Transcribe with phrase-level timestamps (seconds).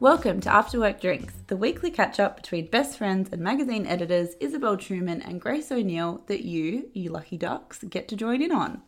[0.00, 4.30] Welcome to After Work Drinks, the weekly catch up between best friends and magazine editors
[4.40, 8.80] Isabel Truman and Grace O'Neill that you, you lucky ducks, get to join in on.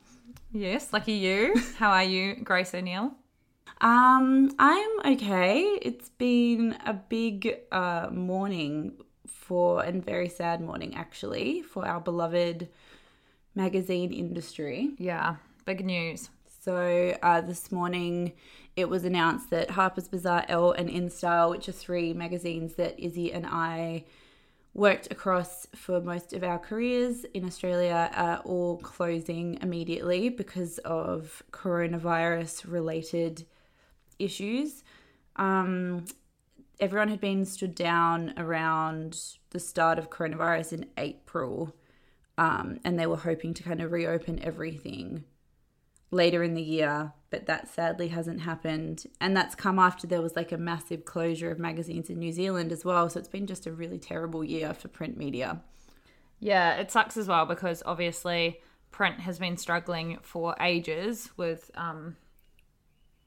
[0.53, 1.55] Yes, lucky you.
[1.77, 3.13] How are you, Grace O'Neill?
[3.83, 5.61] Um, I'm okay.
[5.83, 8.95] It's been a big uh, morning
[9.27, 12.71] for, and very sad morning actually, for our beloved
[13.55, 14.93] magazine industry.
[14.97, 16.31] Yeah, big news.
[16.65, 18.33] So uh, this morning,
[18.77, 23.33] it was announced that Harper's Bazaar, Elle, and InStyle, which are three magazines that Izzy
[23.33, 24.05] and I
[24.75, 31.43] worked across for most of our careers in Australia, are all closing immediately because of
[31.53, 33.45] coronavirus related
[34.19, 34.83] issues.
[35.37, 36.07] Um,
[36.81, 41.77] everyone had been stood down around the start of coronavirus in April,
[42.39, 45.25] um, and they were hoping to kind of reopen everything
[46.11, 49.07] later in the year, but that sadly hasn't happened.
[49.19, 52.71] And that's come after there was like a massive closure of magazines in New Zealand
[52.71, 53.09] as well.
[53.09, 55.63] So it's been just a really terrible year for print media.
[56.39, 58.61] Yeah, it sucks as well because obviously
[58.91, 62.17] print has been struggling for ages with um,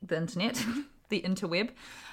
[0.04, 0.64] the internet,
[1.10, 1.72] the interweb.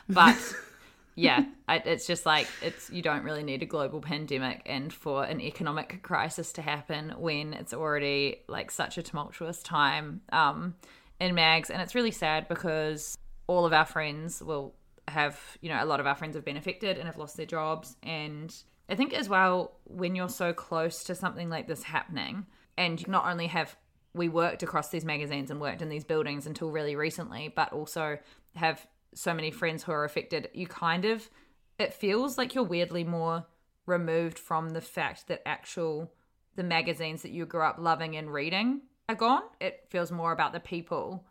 [0.09, 0.39] But
[1.15, 5.43] yeah, it's just like it's you don't really need a global pandemic and for an
[5.43, 10.75] economic crisis to happen when it's already like such a tumultuous time um,
[11.23, 13.17] in mags, and it's really sad because
[13.47, 14.75] all of our friends will
[15.09, 17.47] have you know a lot of our friends have been affected and have lost their
[17.47, 18.55] jobs, and
[18.89, 22.47] I think as well when you're so close to something like this happening,
[22.77, 23.77] and not only have
[24.15, 28.19] we worked across these magazines and worked in these buildings until really recently, but also
[28.57, 31.31] have so many friends who are affected, you kind of
[31.79, 33.47] it feels like you're weirdly more
[33.87, 36.13] removed from the fact that actual
[36.57, 39.43] the magazines that you grew up loving and reading are gone.
[39.61, 41.25] It feels more about the people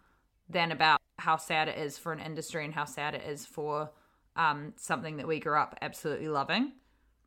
[0.50, 3.92] than about how sad it is for an industry and how sad it is for
[4.36, 6.74] um, something that we grew up absolutely loving.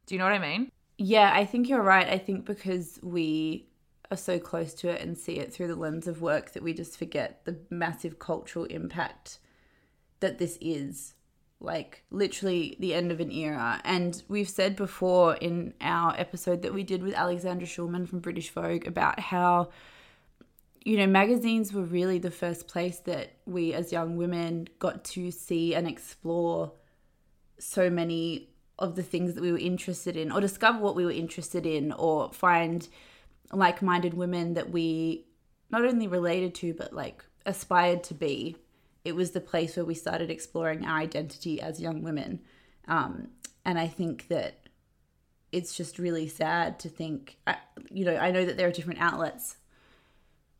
[0.07, 0.71] Do you know what I mean?
[0.99, 2.09] Yeah, I think you're right.
[2.09, 3.69] I think because we
[4.11, 6.75] are so close to it and see it through the lens of work that we
[6.75, 9.39] just forget the massive cultural impact
[10.21, 11.15] that this is
[11.61, 13.81] like literally the end of an era.
[13.85, 18.51] And we've said before in our episode that we did with Alexandra Shulman from British
[18.51, 19.71] Vogue about how,
[20.85, 25.31] you know, magazines were really the first place that we as young women got to
[25.31, 26.73] see and explore
[27.59, 31.11] so many of the things that we were interested in or discover what we were
[31.11, 32.89] interested in or find
[33.53, 35.25] like minded women that we
[35.71, 38.57] not only related to but like aspired to be
[39.05, 42.41] it was the place where we started exploring our identity as young women.
[42.89, 43.29] Um,
[43.65, 44.69] and I think that
[45.53, 47.37] it's just really sad to think,
[47.91, 49.57] you know, I know that there are different outlets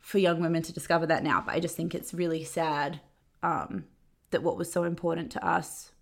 [0.05, 3.01] for young women to discover that now, but I just think it's really sad
[3.43, 3.85] um,
[4.33, 5.93] that what was so important to us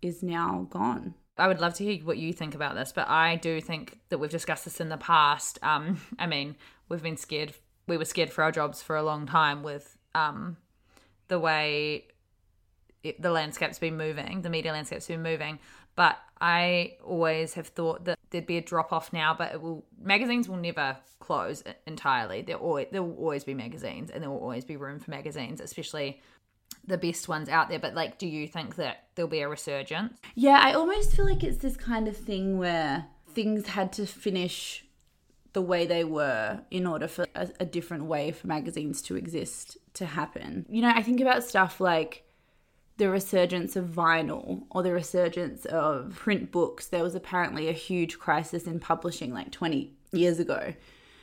[0.00, 1.14] is now gone.
[1.36, 4.18] I would love to hear what you think about this, but I do think that
[4.18, 5.58] we've discussed this in the past.
[5.64, 6.54] Um, I mean,
[6.88, 7.54] we've been scared.
[7.88, 10.56] We were scared for our jobs for a long time with um,
[11.26, 12.04] the way
[13.02, 15.58] it, the landscape's been moving, the media landscape's been moving.
[15.96, 19.84] But I always have thought that there'd be a drop off now, but it will
[20.00, 22.42] magazines will never close entirely.
[22.42, 25.60] There always there will always be magazines, and there will always be room for magazines,
[25.60, 26.20] especially
[26.86, 27.78] the best ones out there.
[27.78, 30.18] But like, do you think that there'll be a resurgence?
[30.34, 34.84] Yeah, I almost feel like it's this kind of thing where things had to finish
[35.54, 39.78] the way they were in order for a, a different way for magazines to exist
[39.94, 40.66] to happen.
[40.68, 42.24] You know, I think about stuff like
[42.96, 46.86] the resurgence of vinyl or the resurgence of print books.
[46.86, 50.74] There was apparently a huge crisis in publishing like 20 years ago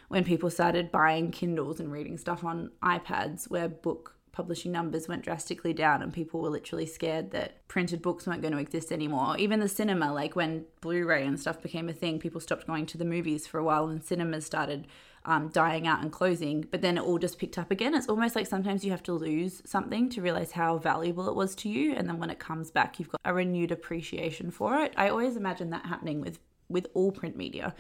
[0.09, 5.24] when people started buying Kindles and reading stuff on iPads where book publishing numbers went
[5.24, 9.36] drastically down and people were literally scared that printed books weren't going to exist anymore.
[9.38, 12.86] Even the cinema, like when Blu ray and stuff became a thing, people stopped going
[12.86, 14.88] to the movies for a while and cinemas started
[15.25, 17.94] um, dying out and closing, but then it all just picked up again.
[17.94, 21.54] It's almost like sometimes you have to lose something to realize how valuable it was
[21.56, 21.94] to you.
[21.94, 24.94] And then when it comes back, you've got a renewed appreciation for it.
[24.98, 26.39] I always imagine that happening with,
[26.69, 27.75] with all print media.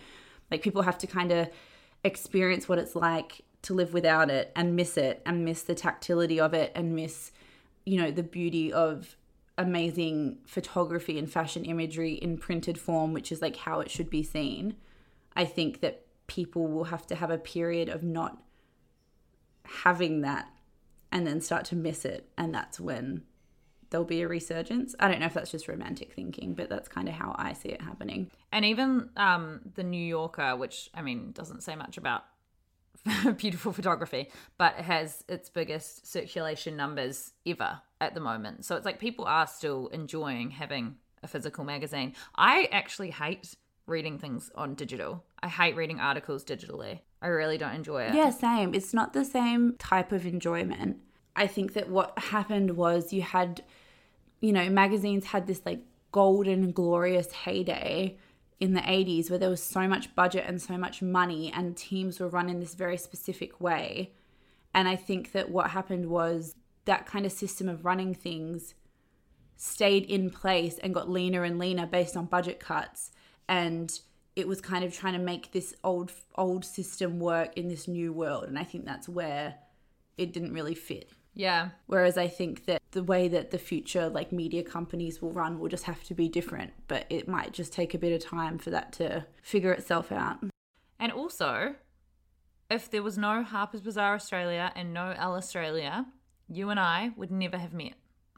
[0.51, 1.49] Like people have to kind of
[2.03, 6.39] experience what it's like to live without it and miss it and miss the tactility
[6.39, 7.31] of it and miss,
[7.85, 9.15] you know, the beauty of
[9.57, 14.23] amazing photography and fashion imagery in printed form, which is like how it should be
[14.23, 14.75] seen.
[15.35, 18.41] I think that people will have to have a period of not
[19.63, 20.47] having that
[21.11, 22.29] and then start to miss it.
[22.37, 23.23] And that's when
[23.89, 24.95] there'll be a resurgence.
[24.99, 27.69] I don't know if that's just romantic thinking, but that's kind of how I see
[27.69, 28.31] it happening.
[28.51, 32.23] And even um, the New Yorker, which I mean doesn't say much about
[33.37, 38.65] beautiful photography, but it has its biggest circulation numbers ever at the moment.
[38.65, 42.13] So it's like people are still enjoying having a physical magazine.
[42.35, 43.55] I actually hate
[43.87, 45.23] reading things on digital.
[45.41, 46.99] I hate reading articles digitally.
[47.21, 48.15] I really don't enjoy it.
[48.15, 48.73] Yeah, same.
[48.73, 50.97] It's not the same type of enjoyment.
[51.35, 53.63] I think that what happened was you had,
[54.39, 55.81] you know, magazines had this like
[56.11, 58.17] golden, glorious heyday
[58.61, 62.19] in the 80s where there was so much budget and so much money and teams
[62.19, 64.13] were run in this very specific way.
[64.73, 66.55] And I think that what happened was
[66.85, 68.75] that kind of system of running things
[69.57, 73.11] stayed in place and got leaner and leaner based on budget cuts
[73.49, 73.99] and
[74.35, 78.13] it was kind of trying to make this old old system work in this new
[78.13, 79.55] world and I think that's where
[80.17, 81.11] it didn't really fit.
[81.33, 81.69] Yeah.
[81.87, 85.69] Whereas I think that the way that the future like media companies will run will
[85.69, 88.69] just have to be different, but it might just take a bit of time for
[88.69, 90.37] that to figure itself out.
[90.99, 91.75] And also,
[92.69, 96.05] if there was no Harper's Bazaar Australia and no Elle Australia,
[96.47, 97.93] you and I would never have met.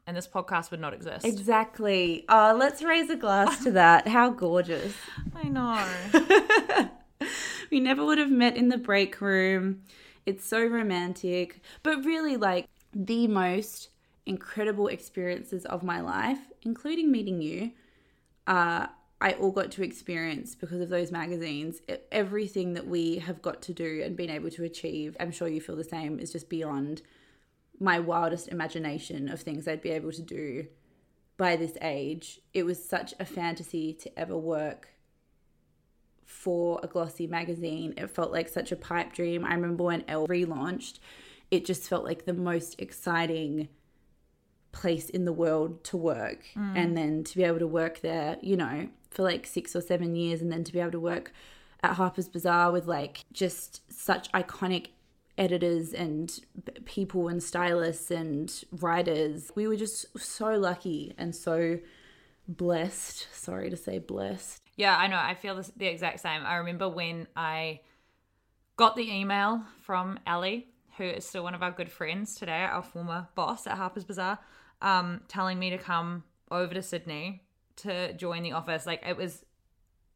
[0.06, 1.24] And this podcast would not exist.
[1.24, 2.24] Exactly.
[2.28, 4.06] Oh, let's raise a glass to that.
[4.06, 4.94] How gorgeous.
[5.34, 6.88] I know.
[7.70, 9.82] we never would have met in the break room.
[10.26, 11.60] It's so romantic.
[11.82, 13.88] But really, like, the most
[14.26, 17.72] incredible experiences of my life, including meeting you,
[18.46, 18.86] uh,
[19.20, 21.80] I all got to experience because of those magazines.
[22.12, 25.60] Everything that we have got to do and been able to achieve, I'm sure you
[25.60, 27.02] feel the same, is just beyond
[27.80, 30.66] my wildest imagination of things I'd be able to do
[31.36, 32.40] by this age.
[32.52, 34.88] It was such a fantasy to ever work
[36.24, 37.94] for a glossy magazine.
[37.96, 39.44] It felt like such a pipe dream.
[39.44, 40.98] I remember when Elle relaunched,
[41.50, 43.68] it just felt like the most exciting
[44.74, 46.44] place in the world to work.
[46.56, 46.76] Mm.
[46.76, 50.14] And then to be able to work there, you know, for like six or seven
[50.14, 51.32] years, and then to be able to work
[51.82, 54.88] at Harper's Bazaar with like just such iconic
[55.38, 56.40] editors and
[56.84, 59.50] people and stylists and writers.
[59.54, 61.78] We were just so lucky and so
[62.46, 63.28] blessed.
[63.32, 64.60] Sorry to say blessed.
[64.76, 65.16] Yeah, I know.
[65.16, 66.42] I feel the exact same.
[66.44, 67.80] I remember when I
[68.76, 72.82] got the email from Ellie who is still one of our good friends today, our
[72.82, 74.38] former boss at Harper's Bazaar,
[74.82, 77.42] um, telling me to come over to Sydney
[77.76, 78.86] to join the office.
[78.86, 79.44] Like it was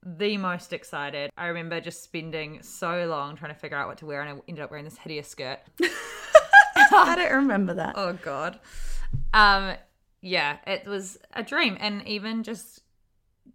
[0.04, 1.30] the most excited.
[1.36, 4.42] I remember just spending so long trying to figure out what to wear, and I
[4.48, 5.58] ended up wearing this hideous skirt.
[6.76, 7.94] I don't remember that.
[7.96, 8.60] Oh god.
[9.32, 9.74] Um,
[10.20, 12.82] yeah, it was a dream, and even just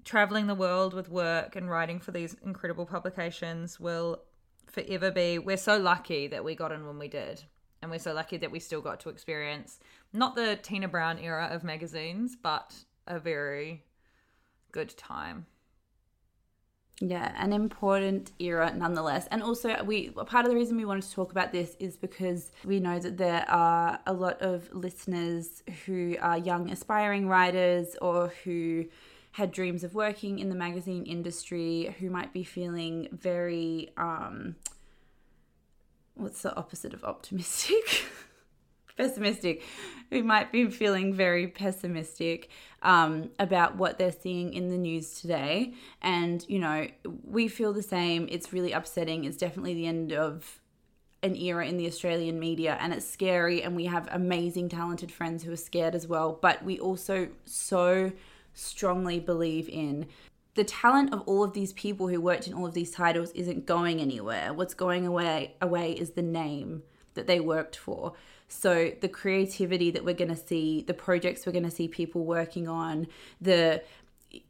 [0.03, 4.21] traveling the world with work and writing for these incredible publications will
[4.67, 7.43] forever be we're so lucky that we got in when we did.
[7.81, 9.79] And we're so lucky that we still got to experience
[10.13, 12.73] not the Tina Brown era of magazines, but
[13.07, 13.83] a very
[14.71, 15.47] good time.
[16.99, 19.27] Yeah, an important era nonetheless.
[19.31, 22.51] And also we part of the reason we wanted to talk about this is because
[22.63, 28.31] we know that there are a lot of listeners who are young aspiring writers or
[28.43, 28.85] who
[29.31, 34.55] had dreams of working in the magazine industry who might be feeling very um
[36.13, 38.05] what's the opposite of optimistic
[38.97, 39.63] pessimistic,
[40.09, 42.49] who might be feeling very pessimistic
[42.81, 45.73] um, about what they're seeing in the news today.
[46.01, 46.87] And, you know,
[47.23, 48.27] we feel the same.
[48.29, 49.25] It's really upsetting.
[49.25, 50.59] It's definitely the end of
[51.23, 55.41] an era in the Australian media and it's scary and we have amazing talented friends
[55.41, 58.11] who are scared as well but we also so
[58.53, 60.05] strongly believe in
[60.55, 63.65] the talent of all of these people who worked in all of these titles isn't
[63.65, 66.83] going anywhere what's going away away is the name
[67.13, 68.13] that they worked for
[68.53, 72.23] so the creativity that we're going to see the projects we're going to see people
[72.23, 73.07] working on
[73.41, 73.81] the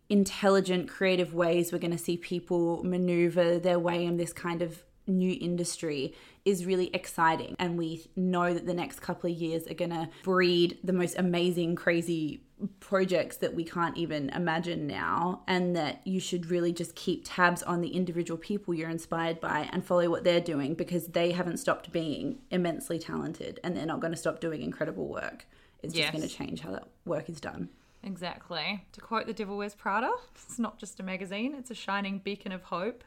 [0.09, 4.83] intelligent creative ways we're going to see people maneuver their way in this kind of
[5.07, 6.13] new industry
[6.45, 7.55] is really exciting.
[7.59, 11.17] And we know that the next couple of years are going to breed the most
[11.17, 12.43] amazing, crazy
[12.79, 15.41] projects that we can't even imagine now.
[15.47, 19.69] And that you should really just keep tabs on the individual people you're inspired by
[19.71, 23.99] and follow what they're doing because they haven't stopped being immensely talented and they're not
[23.99, 25.45] going to stop doing incredible work.
[25.81, 26.11] It's Yes.
[26.11, 27.69] just going to change how that work is done.
[28.05, 28.85] Exactly.
[28.93, 32.51] To quote The Devil Wears Prada, it's not just a magazine, it's a shining beacon
[32.51, 33.03] of hope.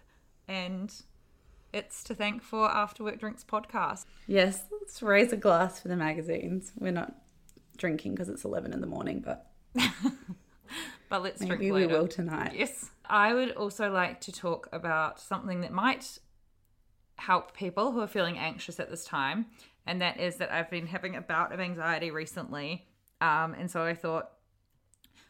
[0.48, 0.92] And
[1.76, 4.06] it's to thank for After Work Drinks podcast.
[4.26, 6.72] Yes, let's raise a glass for the magazines.
[6.78, 7.14] We're not
[7.76, 9.50] drinking because it's 11 in the morning, but
[11.08, 12.54] But let's drink maybe we will tonight.
[12.56, 12.90] Yes.
[13.08, 16.18] I would also like to talk about something that might
[17.16, 19.46] help people who are feeling anxious at this time.
[19.86, 22.86] And that is that I've been having a bout of anxiety recently.
[23.20, 24.30] Um, and so I thought,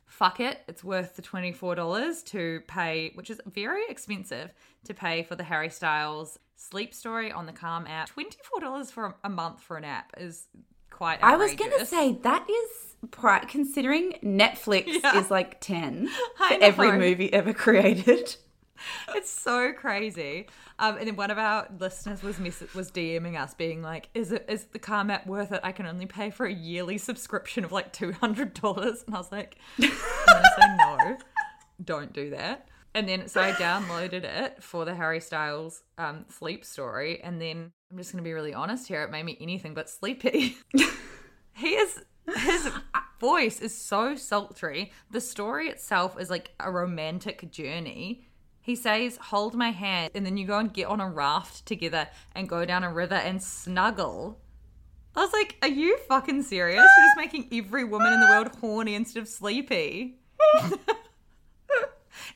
[0.06, 4.52] fuck it, it's worth the $24 to pay, which is very expensive
[4.84, 8.08] to pay for the Harry Styles sleep story on the Calm app.
[8.10, 10.46] $24 for a- month for an app is
[10.90, 15.18] quite I was going to say that is pri- considering Netflix Yeah.
[15.18, 16.08] is like 10
[16.48, 18.36] for every movie ever created.
[19.14, 20.48] It's so crazy.
[20.78, 24.32] Um, and then one of our listeners was mess- was DMing us, being like, "Is
[24.32, 25.60] it is the Calm app worth it?
[25.62, 29.18] I can only pay for a yearly subscription of like two hundred dollars." And I
[29.18, 31.18] was like, "I'm gonna say no,
[31.84, 36.64] don't do that." And then so I downloaded it for the Harry Styles um, sleep
[36.64, 39.02] story, and then I'm just gonna be really honest here.
[39.02, 40.56] It made me anything but sleepy.
[41.54, 42.02] he is
[42.34, 42.70] his
[43.20, 44.92] voice is so sultry.
[45.10, 48.25] The story itself is like a romantic journey.
[48.66, 52.08] He says, "Hold my hand," and then you go and get on a raft together
[52.34, 54.40] and go down a river and snuggle.
[55.14, 56.84] I was like, "Are you fucking serious?
[56.98, 60.18] You're just making every woman in the world horny instead of sleepy."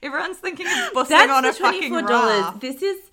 [0.05, 2.09] Everyone's thinking of bussing That's on a fucking $24.
[2.09, 2.61] raft.
[2.61, 3.11] This is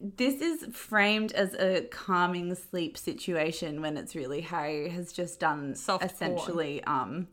[0.00, 5.74] this is framed as a calming sleep situation when it's really Harry has just done
[5.74, 6.10] Soft porn.
[6.10, 7.28] essentially um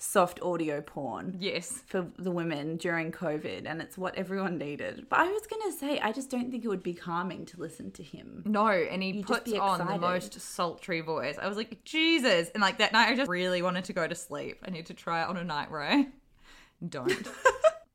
[0.00, 1.36] soft audio porn.
[1.38, 1.82] Yes.
[1.86, 5.06] for the women during COVID, and it's what everyone needed.
[5.08, 7.90] But I was gonna say, I just don't think it would be calming to listen
[7.92, 8.42] to him.
[8.46, 11.36] No, and he You'd puts on the most sultry voice.
[11.40, 12.50] I was like, Jesus.
[12.54, 14.58] And like that night, I just really wanted to go to sleep.
[14.66, 16.08] I need to try it on a night where I
[16.88, 17.28] don't.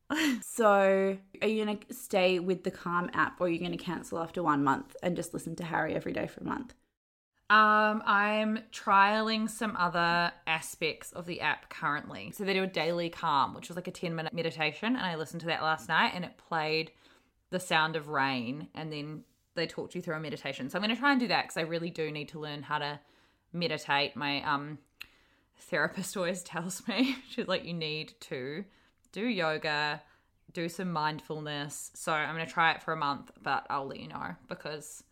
[0.42, 4.44] So, are you gonna stay with the Calm app, or are you gonna cancel after
[4.44, 6.76] one month and just listen to Harry every day for a month?
[7.50, 12.32] Um, I'm trialing some other aspects of the app currently.
[12.32, 14.96] So they do a daily calm, which was like a 10 minute meditation.
[14.96, 16.92] And I listened to that last night and it played
[17.52, 18.70] the sound of rain.
[18.74, 19.24] And then
[19.54, 20.70] they talked you through a meditation.
[20.70, 22.64] So I'm going to try and do that because I really do need to learn
[22.64, 23.00] how to
[23.54, 24.16] meditate.
[24.16, 24.80] My um
[25.58, 28.66] therapist always tells me she's like you need to
[29.12, 30.02] do yoga
[30.54, 34.00] do some mindfulness so i'm going to try it for a month but i'll let
[34.00, 35.04] you know because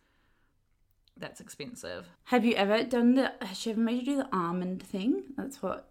[1.17, 3.31] that's expensive Have you ever done the?
[3.41, 5.23] Has she ever made you do the almond thing?
[5.37, 5.89] That's what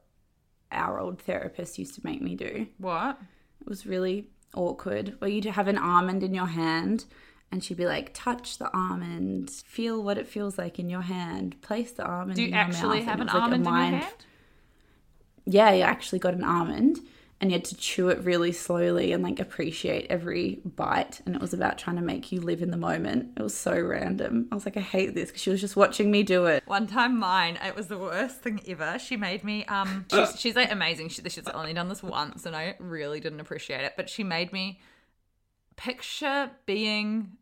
[0.70, 2.66] our old therapist used to make me do.
[2.78, 3.18] what
[3.60, 5.16] It was really awkward.
[5.18, 7.04] Where you'd have an almond in your hand,
[7.50, 11.60] and she'd be like, "Touch the almond, feel what it feels like in your hand,
[11.62, 13.82] place the almond." do you in your actually mouth," have an like almond in your
[13.82, 14.26] hand
[15.44, 17.00] Yeah, you actually got an almond,
[17.42, 21.20] and you had to chew it really slowly and like appreciate every bite.
[21.26, 23.32] And it was about trying to make you live in the moment.
[23.36, 24.46] It was so random.
[24.52, 26.62] I was like, I hate this because she was just watching me do it.
[26.66, 28.96] One time, mine it was the worst thing ever.
[29.00, 31.08] She made me um, she's, she's like amazing.
[31.08, 33.94] She, she's only done this once, and I really didn't appreciate it.
[33.96, 34.80] But she made me
[35.74, 37.32] picture being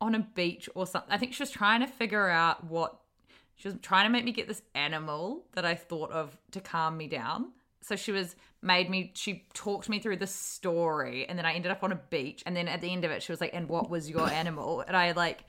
[0.00, 1.12] on a beach or something.
[1.12, 2.96] I think she was trying to figure out what
[3.56, 6.96] she was trying to make me get this animal that I thought of to calm
[6.96, 7.50] me down.
[7.80, 9.12] So she was made me.
[9.14, 12.42] She talked me through the story, and then I ended up on a beach.
[12.46, 14.80] And then at the end of it, she was like, "And what was your animal?"
[14.86, 15.44] And I like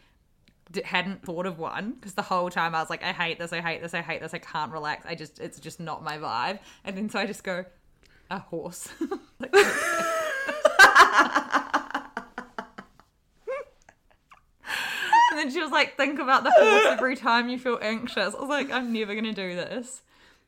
[0.71, 3.53] d- hadn't thought of one because the whole time I was like, I hate this,
[3.53, 5.05] I hate this, I hate this, I can't relax.
[5.05, 6.59] I just, it's just not my vibe.
[6.83, 7.65] And then so I just go,
[8.29, 8.89] a horse.
[9.39, 9.53] Like,
[15.31, 18.33] and then she was like, think about the horse every time you feel anxious.
[18.33, 20.01] I was like, I'm never to do this.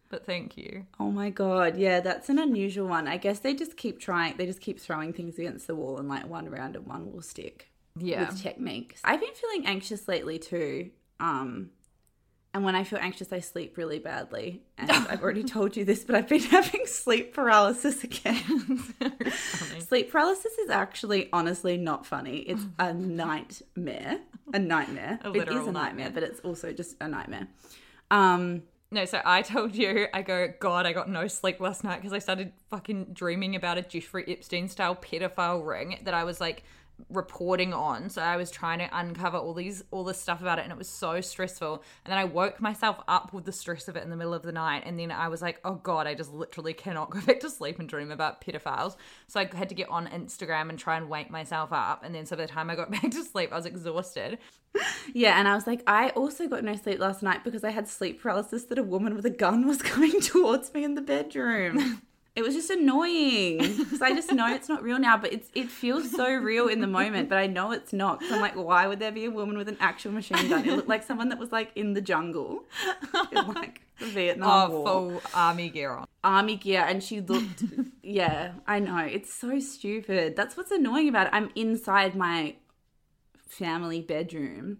[0.09, 0.85] But thank you.
[0.99, 3.07] Oh my god, yeah, that's an unusual one.
[3.07, 4.37] I guess they just keep trying.
[4.37, 7.21] They just keep throwing things against the wall, and like one round and one will
[7.21, 7.69] stick.
[7.97, 8.27] Yeah.
[8.29, 8.99] with techniques.
[9.05, 10.91] I've been feeling anxious lately too.
[11.19, 11.69] Um,
[12.53, 14.63] and when I feel anxious, I sleep really badly.
[14.77, 18.81] And I've already told you this, but I've been having sleep paralysis again.
[19.79, 22.37] sleep paralysis is actually, honestly, not funny.
[22.37, 24.19] It's a nightmare.
[24.53, 25.19] A nightmare.
[25.23, 26.11] A it is a nightmare, nightmare.
[26.13, 27.47] but it's also just a nightmare.
[28.09, 28.63] Um,
[28.95, 32.13] No, so I told you, I go, God, I got no sleep last night because
[32.13, 36.63] I started fucking dreaming about a Jeffrey Epstein style pedophile ring that I was like
[37.09, 38.09] reporting on.
[38.09, 40.77] So I was trying to uncover all these all this stuff about it and it
[40.77, 41.83] was so stressful.
[42.05, 44.43] And then I woke myself up with the stress of it in the middle of
[44.43, 47.39] the night and then I was like, oh God, I just literally cannot go back
[47.41, 48.95] to sleep and dream about pedophiles.
[49.27, 52.03] So I had to get on Instagram and try and wake myself up.
[52.03, 54.37] And then so by the time I got back to sleep, I was exhausted.
[55.13, 57.87] Yeah, and I was like, I also got no sleep last night because I had
[57.87, 62.01] sleep paralysis that a woman with a gun was coming towards me in the bedroom.
[62.35, 65.69] It was just annoying because I just know it's not real now, but it's it
[65.69, 68.21] feels so real in the moment, but I know it's not.
[68.23, 70.67] So I'm like, why would there be a woman with an actual machine gun?
[70.67, 72.65] It looked like someone that was like in the jungle,
[73.31, 76.05] in like the Vietnam Oh, War, full army gear on.
[76.25, 77.63] army gear, and she looked.
[78.03, 80.35] yeah, I know it's so stupid.
[80.35, 81.33] That's what's annoying about it.
[81.33, 82.55] I'm inside my
[83.47, 84.79] family bedroom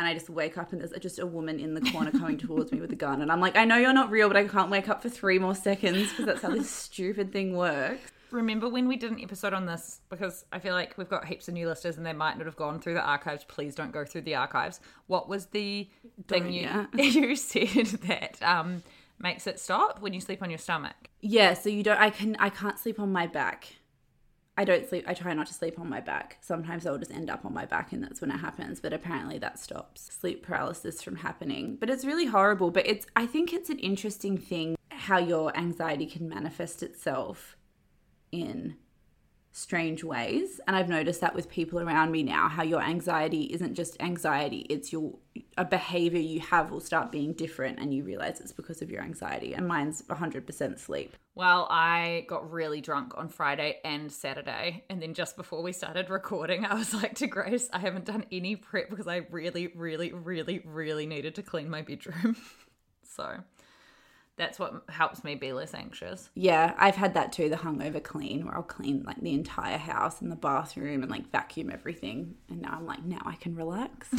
[0.00, 2.72] and I just wake up and there's just a woman in the corner coming towards
[2.72, 3.20] me with a gun.
[3.20, 5.38] And I'm like, I know you're not real, but I can't wake up for three
[5.38, 8.10] more seconds because that's how this stupid thing works.
[8.30, 10.00] Remember when we did an episode on this?
[10.08, 12.56] Because I feel like we've got heaps of new listeners and they might not have
[12.56, 13.44] gone through the archives.
[13.44, 14.80] Please don't go through the archives.
[15.06, 15.90] What was the
[16.28, 18.82] thing you you said that um,
[19.18, 21.10] makes it stop when you sleep on your stomach?
[21.20, 23.74] Yeah, so you don't, I can, I can't sleep on my back.
[24.60, 26.36] I don't sleep, I try not to sleep on my back.
[26.42, 28.78] Sometimes I'll just end up on my back and that's when it happens.
[28.78, 31.78] But apparently that stops sleep paralysis from happening.
[31.80, 32.70] But it's really horrible.
[32.70, 37.56] But it's, I think it's an interesting thing how your anxiety can manifest itself
[38.32, 38.76] in
[39.52, 43.74] strange ways and i've noticed that with people around me now how your anxiety isn't
[43.74, 45.12] just anxiety it's your
[45.58, 49.02] a behavior you have will start being different and you realize it's because of your
[49.02, 54.84] anxiety and mine's 100% sleep Well, I got really drunk on Friday and Saturday.
[54.90, 58.26] And then just before we started recording, I was like to Grace, I haven't done
[58.32, 62.36] any prep because I really, really, really, really needed to clean my bedroom.
[63.04, 63.38] so
[64.40, 66.30] that's what helps me be less anxious.
[66.34, 70.20] yeah i've had that too the hungover clean where i'll clean like the entire house
[70.22, 74.08] and the bathroom and like vacuum everything and now i'm like now i can relax.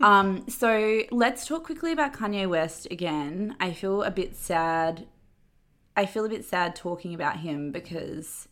[0.00, 3.56] Um so let's talk quickly about kanye west again.
[3.58, 5.06] I feel a bit sad.
[5.96, 8.46] I feel a bit sad talking about him because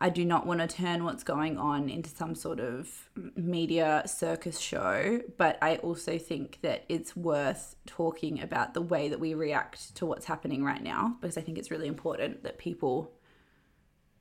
[0.00, 4.60] I do not want to turn what's going on into some sort of media circus
[4.60, 9.96] show, but I also think that it's worth talking about the way that we react
[9.96, 13.12] to what's happening right now because I think it's really important that people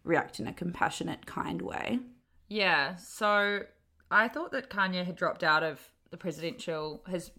[0.04, 2.00] react in a compassionate, kind way.
[2.48, 3.60] Yeah, so
[4.10, 7.30] I thought that Kanye had dropped out of the presidential his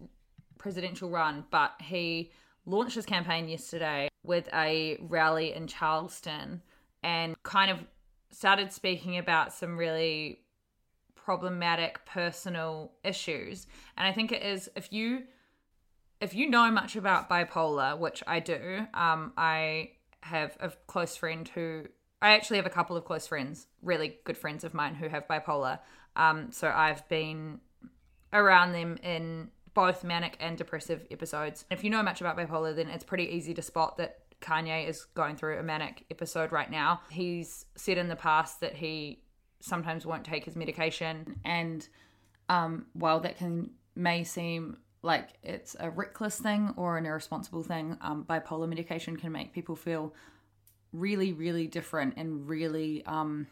[0.57, 2.31] presidential run, but he
[2.65, 6.61] launched his campaign yesterday with a rally in Charleston
[7.01, 7.79] and kind of
[8.31, 10.41] started speaking about some really
[11.15, 13.67] problematic personal issues.
[13.97, 15.23] And I think it is if you
[16.21, 21.47] if you know much about bipolar, which I do, um, I have a close friend
[21.47, 21.85] who
[22.21, 25.27] I actually have a couple of close friends, really good friends of mine who have
[25.27, 25.79] bipolar.
[26.15, 27.61] Um, so I've been
[28.33, 31.63] around them in both manic and depressive episodes.
[31.71, 35.05] If you know much about bipolar, then it's pretty easy to spot that Kanye is
[35.15, 37.01] going through a manic episode right now.
[37.09, 39.23] He's said in the past that he
[39.59, 41.87] sometimes won't take his medication, and
[42.47, 47.97] um, while that can may seem like it's a reckless thing or an irresponsible thing,
[48.01, 50.13] um, bipolar medication can make people feel
[50.91, 53.47] really, really different and really um,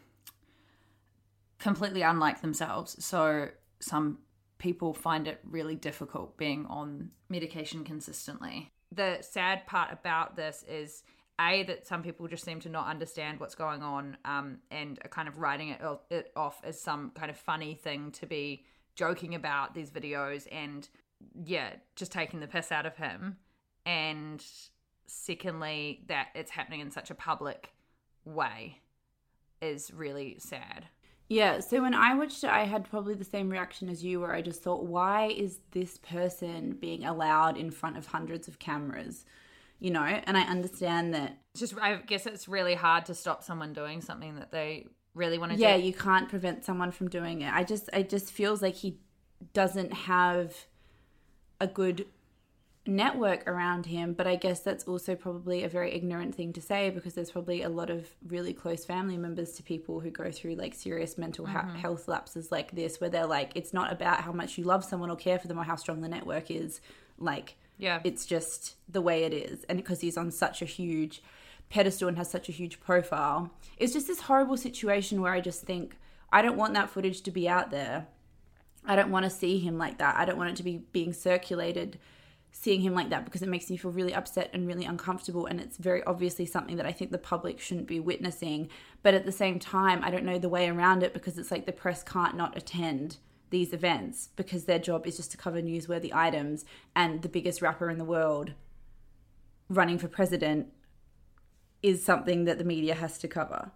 [1.58, 3.02] completely unlike themselves.
[3.04, 3.48] So
[3.80, 4.18] some
[4.58, 8.72] people find it really difficult being on medication consistently.
[8.92, 11.02] The sad part about this is
[11.40, 15.08] a that some people just seem to not understand what's going on um, and are
[15.08, 18.64] kind of writing it, it off as some kind of funny thing to be
[18.96, 20.88] joking about these videos and
[21.44, 23.36] yeah, just taking the piss out of him.
[23.86, 24.44] And
[25.06, 27.72] secondly, that it's happening in such a public
[28.24, 28.80] way
[29.60, 30.86] is really sad.
[31.28, 34.34] Yeah, so when I watched it, I had probably the same reaction as you, where
[34.34, 39.26] I just thought, why is this person being allowed in front of hundreds of cameras?
[39.78, 43.44] You know, and I understand that, It's just I guess it's really hard to stop
[43.44, 45.80] someone doing something that they really want to yeah, do.
[45.80, 47.52] Yeah, you can't prevent someone from doing it.
[47.52, 48.98] I just, it just feels like he
[49.52, 50.54] doesn't have
[51.60, 52.06] a good
[52.88, 54.14] network around him.
[54.14, 57.62] But I guess that's also probably a very ignorant thing to say because there's probably
[57.62, 61.46] a lot of really close family members to people who go through like serious mental
[61.46, 61.76] ha- mm-hmm.
[61.76, 65.10] health lapses like this, where they're like, it's not about how much you love someone
[65.10, 66.80] or care for them or how strong the network is.
[67.18, 68.00] Like, Yeah.
[68.02, 69.64] it's just the way it is.
[69.68, 71.22] And because he's on such a huge
[71.68, 75.62] pedestal and has such a huge profile, it's just this horrible situation where I just
[75.62, 75.96] think,
[76.32, 78.06] I don't want that footage to be out there.
[78.84, 80.16] I don't want to see him like that.
[80.16, 81.98] I don't want it to be being circulated,
[82.60, 85.46] seeing him like that, because it makes me feel really upset and really uncomfortable.
[85.46, 88.68] And it's very obviously something that I think the public shouldn't be witnessing.
[89.04, 91.66] But at the same time, I don't know the way around it because it's like
[91.66, 93.18] the press can't not attend
[93.50, 96.64] these events because their job is just to cover newsworthy items.
[96.96, 98.54] And the biggest rapper in the world
[99.68, 100.72] running for president
[101.82, 103.70] is something that the media has to cover.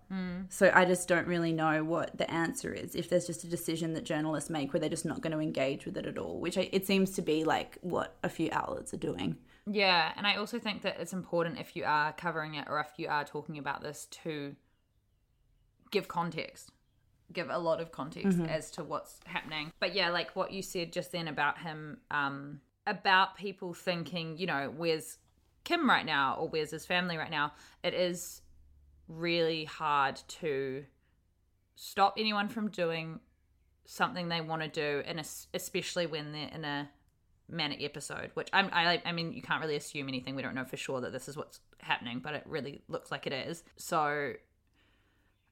[0.48, 2.96] So I just don't really know what the answer is.
[2.96, 5.86] If there's just a decision that journalists make where they're just not going to engage
[5.86, 8.92] with it at all, which I, it seems to be like what a few outlets
[8.92, 9.36] are doing.
[9.70, 12.88] Yeah, and I also think that it's important if you are covering it or if
[12.96, 14.56] you are talking about this to
[15.92, 16.72] give context.
[17.32, 19.72] Give a lot of context as to what's happening.
[19.78, 24.46] But yeah, like what you said just then about him, um, about people thinking, you
[24.46, 25.18] know, where's
[25.64, 27.52] Kim right now or where's his family right now?
[27.82, 28.42] It is
[29.08, 30.84] really hard to
[31.76, 33.20] stop anyone from doing
[33.84, 35.20] something they want to do, and
[35.54, 36.88] especially when they're in a
[37.48, 38.30] manic episode.
[38.34, 40.34] Which I'm, I, I mean, you can't really assume anything.
[40.34, 43.26] We don't know for sure that this is what's happening, but it really looks like
[43.26, 43.64] it is.
[43.76, 44.34] So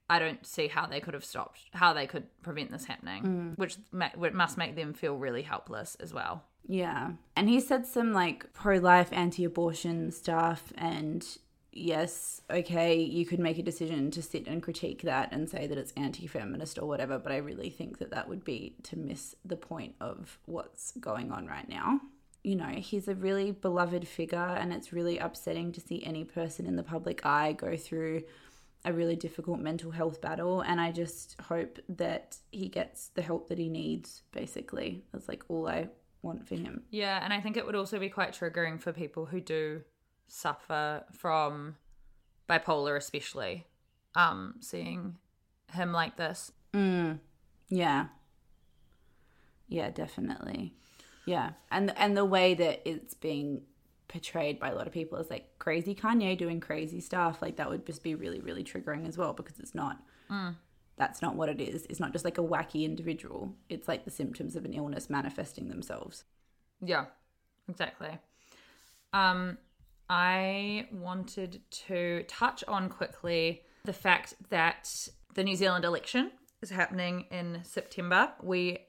[0.08, 3.58] I don't see how they could have stopped, how they could prevent this happening, mm.
[3.58, 6.44] which ma- which must make them feel really helpless as well.
[6.66, 7.12] Yeah.
[7.36, 10.72] And he said some like pro life, anti abortion stuff.
[10.76, 11.26] And
[11.72, 15.78] yes, okay, you could make a decision to sit and critique that and say that
[15.78, 17.18] it's anti feminist or whatever.
[17.18, 21.32] But I really think that that would be to miss the point of what's going
[21.32, 22.00] on right now.
[22.42, 26.64] You know, he's a really beloved figure, and it's really upsetting to see any person
[26.64, 28.22] in the public eye go through
[28.84, 33.48] a really difficult mental health battle and I just hope that he gets the help
[33.48, 35.04] that he needs basically.
[35.12, 35.88] That's like all I
[36.22, 36.82] want for him.
[36.90, 39.82] Yeah, and I think it would also be quite triggering for people who do
[40.28, 41.76] suffer from
[42.48, 43.66] bipolar, especially
[44.14, 45.16] um, seeing
[45.72, 46.52] him like this.
[46.74, 47.18] Mm.
[47.68, 48.06] Yeah.
[49.68, 50.74] Yeah, definitely.
[51.26, 51.50] Yeah.
[51.70, 53.62] And and the way that it's being
[54.08, 57.40] portrayed by a lot of people is like crazy Kanye doing crazy stuff.
[57.40, 59.98] Like that would just be really, really triggering as well because it's not
[61.00, 61.86] that's not what it is.
[61.88, 63.54] It's not just like a wacky individual.
[63.70, 66.24] It's like the symptoms of an illness manifesting themselves.
[66.84, 67.06] Yeah,
[67.70, 68.18] exactly.
[69.14, 69.56] Um,
[70.10, 77.24] I wanted to touch on quickly the fact that the New Zealand election is happening
[77.30, 78.32] in September.
[78.42, 78.80] We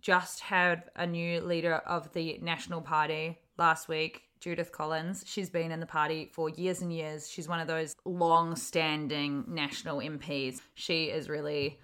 [0.00, 5.22] just had a new leader of the National Party last week, Judith Collins.
[5.24, 7.30] She's been in the party for years and years.
[7.30, 10.60] She's one of those long standing national MPs.
[10.74, 11.78] She is really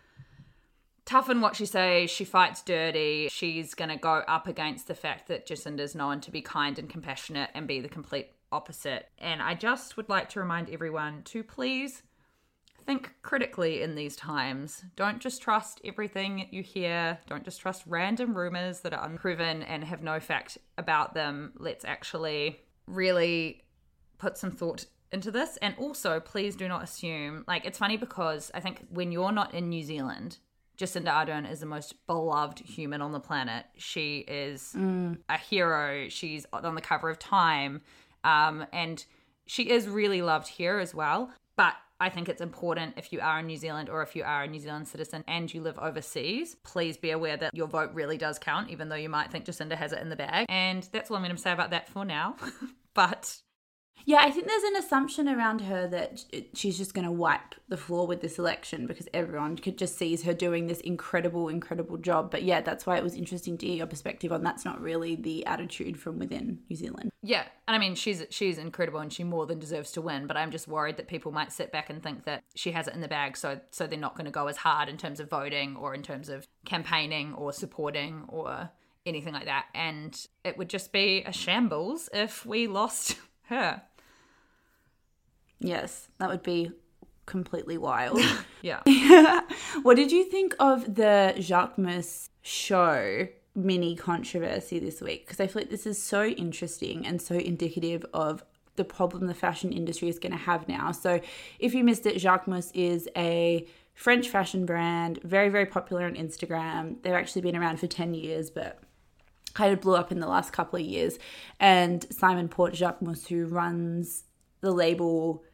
[1.04, 2.10] tough in what she says.
[2.10, 3.28] She fights dirty.
[3.30, 6.78] She's going to go up against the fact that Jacinda is known to be kind
[6.80, 9.08] and compassionate and be the complete opposite.
[9.18, 12.02] And I just would like to remind everyone to please
[12.88, 14.82] think critically in these times.
[14.96, 17.18] Don't just trust everything you hear.
[17.26, 21.52] Don't just trust random rumors that are unproven and have no fact about them.
[21.58, 23.60] Let's actually really
[24.16, 25.58] put some thought into this.
[25.58, 29.52] And also, please do not assume, like, it's funny because I think when you're not
[29.52, 30.38] in New Zealand,
[30.78, 33.66] Jacinda Ardern is the most beloved human on the planet.
[33.76, 36.08] She is a hero.
[36.08, 37.82] She's on the cover of Time.
[38.24, 39.04] Um, and
[39.44, 41.30] she is really loved here as well.
[41.54, 44.44] But I think it's important if you are in New Zealand or if you are
[44.44, 48.16] a New Zealand citizen and you live overseas, please be aware that your vote really
[48.16, 50.46] does count, even though you might think Jacinda has it in the bag.
[50.48, 52.36] And that's all I'm going to say about that for now.
[52.94, 53.40] but
[54.04, 57.76] Yeah, I think there's an assumption around her that she's just going to wipe the
[57.76, 62.30] floor with this election because everyone could just sees her doing this incredible, incredible job.
[62.30, 65.16] But yeah, that's why it was interesting to hear your perspective on that's not really
[65.16, 67.10] the attitude from within New Zealand.
[67.22, 70.26] Yeah, and I mean she's she's incredible and she more than deserves to win.
[70.26, 72.94] But I'm just worried that people might sit back and think that she has it
[72.94, 75.28] in the bag, so so they're not going to go as hard in terms of
[75.28, 78.70] voting or in terms of campaigning or supporting or
[79.04, 79.66] anything like that.
[79.74, 83.16] And it would just be a shambles if we lost
[83.48, 83.82] her.
[85.60, 86.72] Yes, that would be
[87.26, 88.20] completely wild.
[88.60, 88.82] Yeah.
[89.82, 95.26] what did you think of the Jacquemus show mini controversy this week?
[95.26, 98.42] Because I feel like this is so interesting and so indicative of
[98.74, 100.90] the problem the fashion industry is going to have now.
[100.90, 101.20] So,
[101.60, 107.02] if you missed it, Jacquemus is a French fashion brand, very, very popular on Instagram.
[107.02, 108.80] They've actually been around for 10 years, but
[109.54, 111.18] kind of blew up in the last couple of years.
[111.60, 114.24] And Simon Port Jacquemus, who runs
[114.60, 115.44] the label,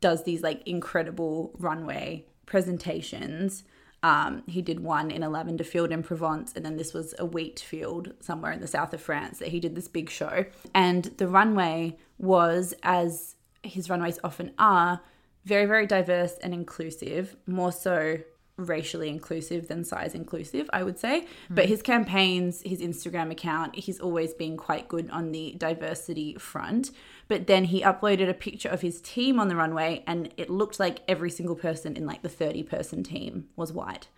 [0.00, 3.64] does these like incredible runway presentations.
[4.02, 7.26] Um, he did one in a lavender field in Provence, and then this was a
[7.26, 10.44] wheat field somewhere in the south of France that he did this big show.
[10.74, 15.00] And the runway was, as his runways often are,
[15.44, 18.18] very, very diverse and inclusive, more so
[18.58, 21.20] racially inclusive than size inclusive, I would say.
[21.48, 21.54] Hmm.
[21.54, 26.90] But his campaigns, his Instagram account, he's always been quite good on the diversity front.
[27.28, 30.80] But then he uploaded a picture of his team on the runway and it looked
[30.80, 34.08] like every single person in like the 30 person team was white.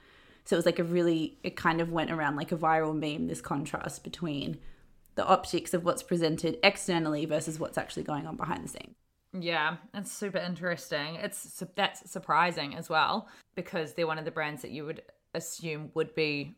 [0.44, 3.28] So it was like a really, it kind of went around like a viral meme,
[3.28, 4.58] this contrast between
[5.14, 8.94] the optics of what's presented externally versus what's actually going on behind the scenes.
[9.32, 11.16] Yeah, it's super interesting.
[11.16, 15.02] It's that's surprising as well because they're one of the brands that you would
[15.34, 16.56] assume would be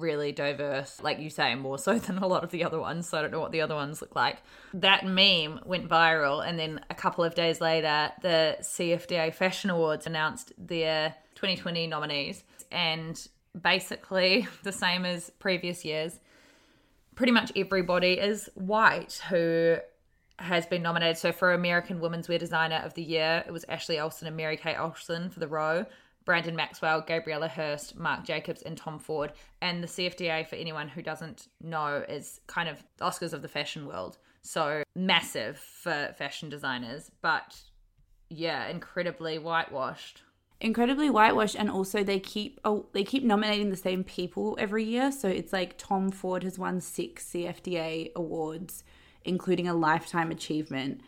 [0.00, 3.08] really diverse, like you say, more so than a lot of the other ones.
[3.08, 4.38] So I don't know what the other ones look like.
[4.74, 10.06] That meme went viral, and then a couple of days later, the CFDA Fashion Awards
[10.06, 13.26] announced their 2020 nominees, and
[13.60, 16.18] basically the same as previous years.
[17.14, 19.78] Pretty much everybody is white who
[20.38, 21.18] has been nominated.
[21.18, 24.76] So for American Women's Wear Designer of the Year, it was Ashley Olsen and Mary-Kate
[24.78, 25.86] Olsen for the row.
[26.24, 29.32] Brandon Maxwell, Gabriela Hearst, Marc Jacobs, and Tom Ford.
[29.62, 33.86] And the CFDA, for anyone who doesn't know, is kind of Oscars of the fashion
[33.86, 34.18] world.
[34.42, 37.56] So massive for fashion designers, but
[38.28, 40.22] yeah, incredibly whitewashed.
[40.60, 45.12] incredibly whitewashed and also they keep oh, they keep nominating the same people every year
[45.12, 48.82] so it's like tom ford has won six cfda awards
[49.26, 51.00] including a lifetime achievement.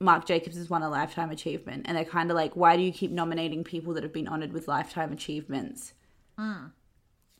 [0.00, 1.86] Marc Jacobs has won a lifetime achievement.
[1.86, 4.52] And they're kind of like why do you keep nominating people that have been honored
[4.52, 5.94] with lifetime achievements?
[6.38, 6.66] Hmm.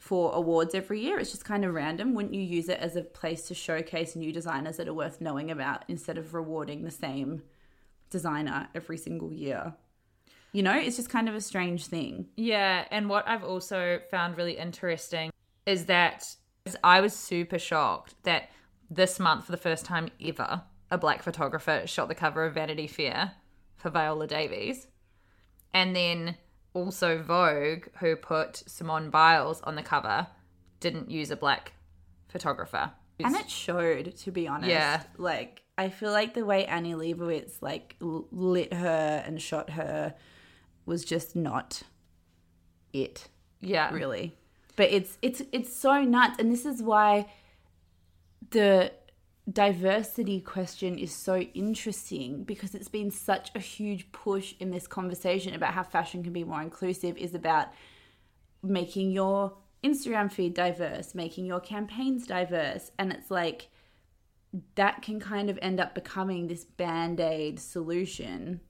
[0.01, 1.19] For awards every year.
[1.19, 2.15] It's just kind of random.
[2.15, 5.51] Wouldn't you use it as a place to showcase new designers that are worth knowing
[5.51, 7.43] about instead of rewarding the same
[8.11, 9.75] designer every single year?
[10.53, 12.27] You know, it's just kind of a strange thing.
[12.37, 15.31] Yeah, and what I've also found really interesting
[15.67, 16.25] is that
[16.83, 18.51] I was super shocked that
[18.91, 22.87] this month, for the first time ever, a black photographer shot the cover of Vanity
[22.87, 23.33] Fair
[23.77, 24.87] for Viola Davis.
[25.75, 26.37] And then
[26.75, 30.29] also Vogue, who put Simone Biles on the cover,
[30.81, 31.73] didn't use a black
[32.29, 32.93] photographer.
[33.21, 34.71] And it showed, to be honest.
[34.71, 35.03] Yeah.
[35.17, 40.15] Like, I feel like the way Annie Leibovitz, like, lit her and shot her
[40.87, 41.83] was just not
[42.93, 43.29] it,
[43.61, 44.35] yeah, really.
[44.77, 47.31] But it's it's it's so nuts, and this is why
[48.51, 48.93] the
[49.51, 55.55] diversity question is so interesting because it's been such a huge push in this conversation
[55.55, 57.69] about how fashion can be more inclusive is about
[58.63, 62.91] making your Instagram feed diverse, making your campaigns diverse.
[62.99, 63.69] And it's like
[64.75, 68.61] that can kind of end up becoming this band aid solution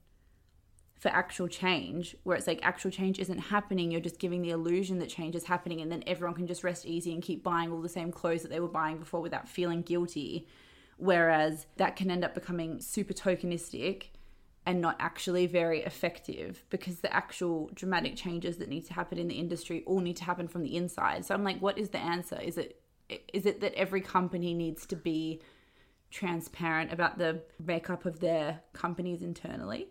[0.98, 3.90] for actual change, where it's like actual change isn't happening.
[3.90, 6.86] You're just giving the illusion that change is happening, and then everyone can just rest
[6.86, 9.82] easy and keep buying all the same clothes that they were buying before without feeling
[9.82, 10.46] guilty.
[10.96, 14.06] Whereas that can end up becoming super tokenistic
[14.66, 19.28] and not actually very effective because the actual dramatic changes that need to happen in
[19.28, 21.24] the industry all need to happen from the inside.
[21.24, 22.38] So I'm like, what is the answer?
[22.40, 22.82] Is it
[23.32, 25.40] is it that every company needs to be
[26.10, 29.88] transparent about the makeup of their companies internally?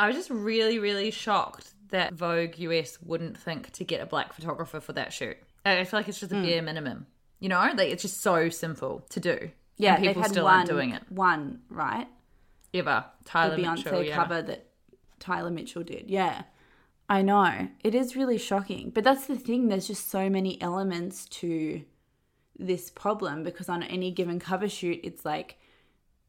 [0.00, 4.32] I was just really, really shocked that Vogue US wouldn't think to get a black
[4.32, 5.36] photographer for that shoot.
[5.66, 6.42] I feel like it's just a hmm.
[6.42, 7.06] bare minimum.
[7.38, 9.50] You know, like it's just so simple to do.
[9.76, 12.06] Yeah, and people they've had still one, aren't doing it One, right?
[12.72, 13.04] ever.
[13.24, 14.14] Tyler the Beyonce Mitchell, yeah.
[14.14, 14.68] cover that
[15.18, 16.10] Tyler Mitchell did.
[16.10, 16.42] Yeah.
[17.08, 17.68] I know.
[17.82, 18.90] It is really shocking.
[18.90, 19.68] But that's the thing.
[19.68, 21.82] There's just so many elements to
[22.58, 25.58] this problem because on any given cover shoot, it's like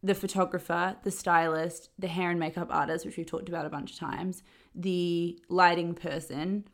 [0.04, 3.92] the photographer, the stylist, the hair and makeup artist, which we've talked about a bunch
[3.92, 4.42] of times,
[4.74, 6.68] the lighting person,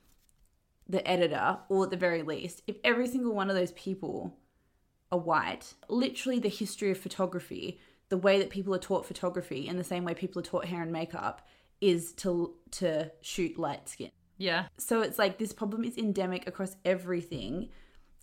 [0.88, 4.38] the editor, or at the very least, if every single one of those people
[5.12, 9.78] are white, literally the history of photography, the way that people are taught photography, and
[9.78, 11.46] the same way people are taught hair and makeup
[11.82, 14.12] is to to shoot light skin.
[14.38, 14.66] Yeah.
[14.78, 17.70] So it's like this problem is endemic across everything.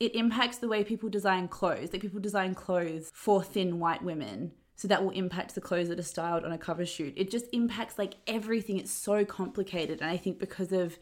[0.00, 1.92] It impacts the way people design clothes.
[1.92, 4.52] Like people design clothes for thin white women.
[4.76, 7.14] So that will impact the clothes that are styled on a cover shoot.
[7.16, 8.78] It just impacts like everything.
[8.78, 10.00] It's so complicated.
[10.00, 10.98] And I think because of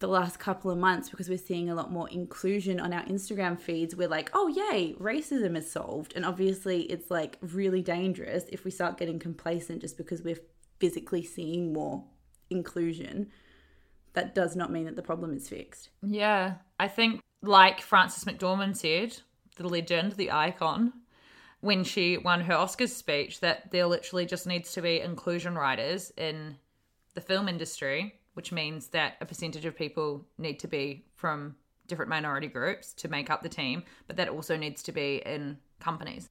[0.00, 3.58] the last couple of months, because we're seeing a lot more inclusion on our Instagram
[3.58, 6.12] feeds, we're like, oh, yay, racism is solved.
[6.14, 10.40] And obviously, it's like really dangerous if we start getting complacent just because we're
[10.78, 12.04] physically seeing more
[12.50, 13.28] inclusion
[14.14, 15.90] that does not mean that the problem is fixed.
[16.02, 19.16] Yeah, I think like Frances McDormand said,
[19.56, 20.92] the legend, the icon,
[21.60, 26.12] when she won her Oscars speech, that there literally just needs to be inclusion riders
[26.16, 26.56] in
[27.14, 31.56] the film industry, which means that a percentage of people need to be from
[31.88, 35.58] different minority groups to make up the team, but that also needs to be in
[35.80, 36.28] companies.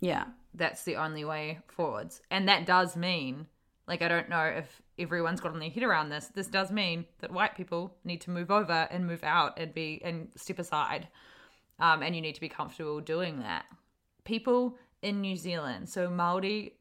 [0.00, 0.24] Yeah.
[0.52, 2.20] That's the only way forwards.
[2.30, 3.48] And that does mean,
[3.88, 6.30] like, I don't know if everyone's gotten their head around this.
[6.32, 10.00] This does mean that white people need to move over and move out and be
[10.04, 11.08] and step aside.
[11.80, 13.64] Um, and you need to be comfortable doing that.
[14.24, 16.74] People in New Zealand, so Maori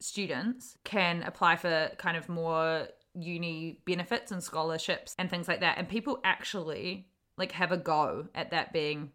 [0.00, 5.78] students can apply for kind of more uni benefits and scholarships and things like that.
[5.78, 9.12] And people actually like have a go at that being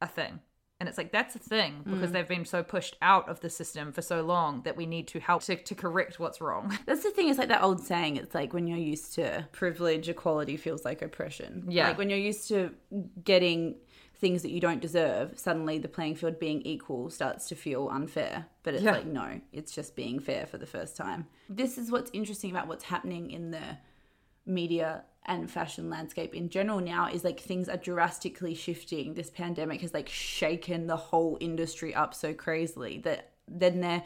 [0.00, 0.40] a thing.
[0.78, 1.94] And it's like that's a thing mm.
[1.94, 5.08] because they've been so pushed out of the system for so long that we need
[5.08, 6.78] to help to, to correct what's wrong.
[6.86, 10.10] That's the thing, it's like that old saying, it's like when you're used to privilege,
[10.10, 11.64] equality feels like oppression.
[11.66, 11.88] Yeah.
[11.88, 12.74] Like when you're used to
[13.24, 13.76] getting
[14.18, 18.46] things that you don't deserve, suddenly the playing field being equal starts to feel unfair.
[18.62, 18.92] But it's Yeah.
[18.92, 21.26] like, no, it's just being fair for the first time.
[21.48, 23.78] This is what's interesting about what's happening in the
[24.46, 29.14] media and fashion landscape in general now is like things are drastically shifting.
[29.14, 34.04] This pandemic has like shaken the whole industry up so crazily that then there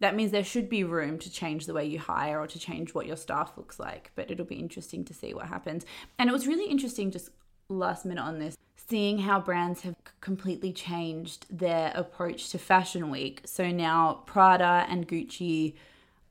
[0.00, 2.94] that means there should be room to change the way you hire or to change
[2.94, 4.12] what your staff looks like.
[4.14, 5.84] But it'll be interesting to see what happens.
[6.18, 7.28] And it was really interesting just
[7.68, 8.56] last minute on this
[8.90, 13.40] seeing how brands have completely changed their approach to fashion week.
[13.44, 15.74] So now Prada and Gucci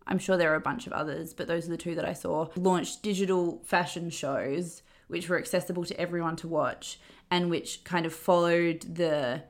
[0.10, 2.14] I'm sure there are a bunch of others, but those are the two that I
[2.14, 2.48] saw.
[2.56, 8.14] Launched digital fashion shows, which were accessible to everyone to watch, and which kind of
[8.14, 9.44] followed the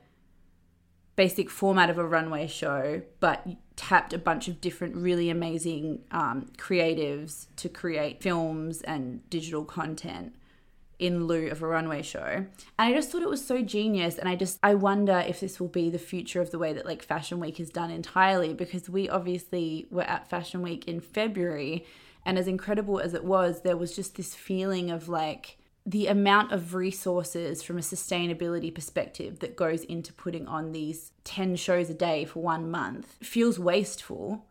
[1.16, 6.50] basic format of a runway show, but tapped a bunch of different really amazing um,
[6.58, 10.34] creatives to create films and digital content
[11.00, 12.20] in lieu of a runway show.
[12.22, 14.18] And I just thought it was so genius.
[14.18, 16.86] And I just I wonder if this will be the future of the way that
[16.86, 21.86] like Fashion Week is done entirely because we obviously were at Fashion Week in February.
[22.24, 26.52] And as incredible as it was there was just this feeling of like the amount
[26.52, 31.94] of resources from a sustainability perspective that goes into putting on these 10 shows a
[31.94, 34.44] day for one month feels wasteful.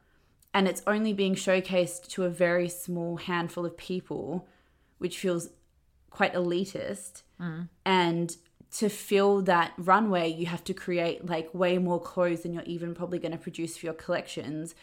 [0.51, 4.47] And it's only being showcased to a very small handful of people
[4.97, 5.49] which feels
[6.10, 7.67] quite elitist mm.
[7.86, 8.38] and
[8.72, 12.93] to fill that runway you have to create like way more clothes than you're even
[12.93, 14.76] probably going to produce for your collections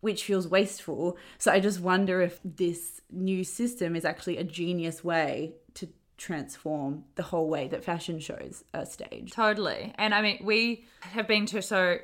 [0.00, 5.04] which feels wasteful so i just wonder if this new system is actually a genius
[5.04, 5.88] way to
[6.18, 9.94] transform the whole way that fashion shows are staged Totally.
[9.96, 11.98] And I mean, we have been to so.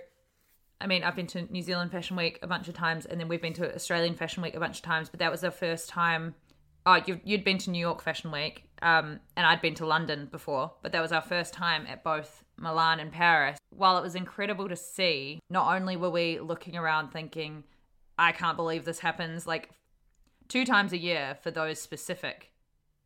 [0.80, 3.28] I mean, I've been to New Zealand Fashion Week a bunch of times, and then
[3.28, 5.08] we've been to Australian Fashion Week a bunch of times.
[5.08, 6.34] But that was the first time.
[6.86, 10.28] Oh, you, you'd been to New York Fashion Week, um, and I'd been to London
[10.30, 13.58] before, but that was our first time at both Milan and Paris.
[13.70, 17.64] While it was incredible to see, not only were we looking around thinking,
[18.18, 19.70] "I can't believe this happens," like
[20.48, 22.52] two times a year for those specific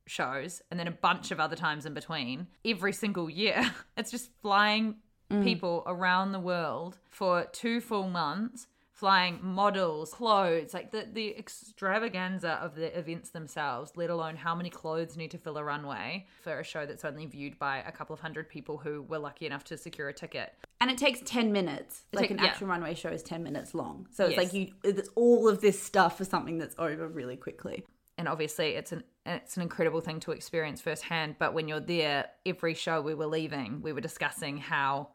[0.07, 3.75] shows and then a bunch of other times in between every single year.
[3.97, 4.97] It's just flying
[5.43, 8.67] people around the world for two full months,
[8.99, 14.69] flying models, clothes, like the, the extravaganza of the events themselves, let alone how many
[14.71, 18.13] clothes need to fill a runway for a show that's only viewed by a couple
[18.13, 20.53] of hundred people who were lucky enough to secure a ticket.
[20.81, 22.47] and it takes 10 minutes like take- an yeah.
[22.47, 24.45] actual runway show is 10 minutes long so it's Yes.
[24.45, 27.85] like you it's all of this stuff for something that's over really quickly
[28.17, 32.27] and obviously it's an it's an incredible thing to experience firsthand but when you're there
[32.47, 35.09] every show we were leaving we were discussing how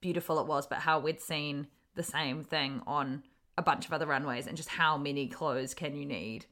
[0.00, 1.66] beautiful it was but how we'd seen
[2.00, 3.22] the same thing on
[3.58, 6.46] a bunch of other runways and just how many clothes can you need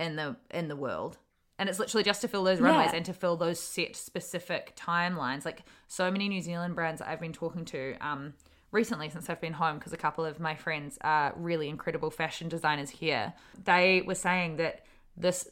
[0.00, 1.18] in the in the world
[1.58, 2.96] and it's literally just to fill those runways Yeah.
[2.96, 7.20] and to fill those set specific timelines like so many new zealand brands that i've
[7.20, 8.32] been talking to um
[8.72, 12.48] recently since i've been home because a couple of my friends are really incredible fashion
[12.48, 13.32] designers here
[13.64, 14.84] they were saying that
[15.16, 15.48] this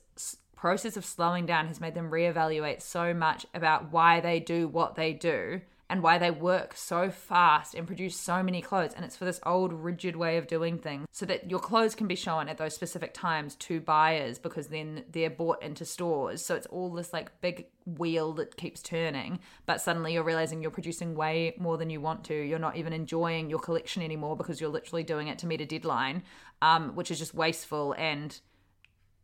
[0.56, 4.94] process of slowing down has made them reevaluate so much about why they do what
[4.94, 5.60] they do
[5.90, 8.92] and why they work so fast and produce so many clothes.
[8.94, 12.06] And it's for this old, rigid way of doing things so that your clothes can
[12.06, 16.44] be shown at those specific times to buyers because then they're bought into stores.
[16.44, 19.40] So it's all this like big wheel that keeps turning.
[19.66, 22.34] But suddenly you're realizing you're producing way more than you want to.
[22.34, 25.66] You're not even enjoying your collection anymore because you're literally doing it to meet a
[25.66, 26.22] deadline,
[26.62, 28.40] um, which is just wasteful and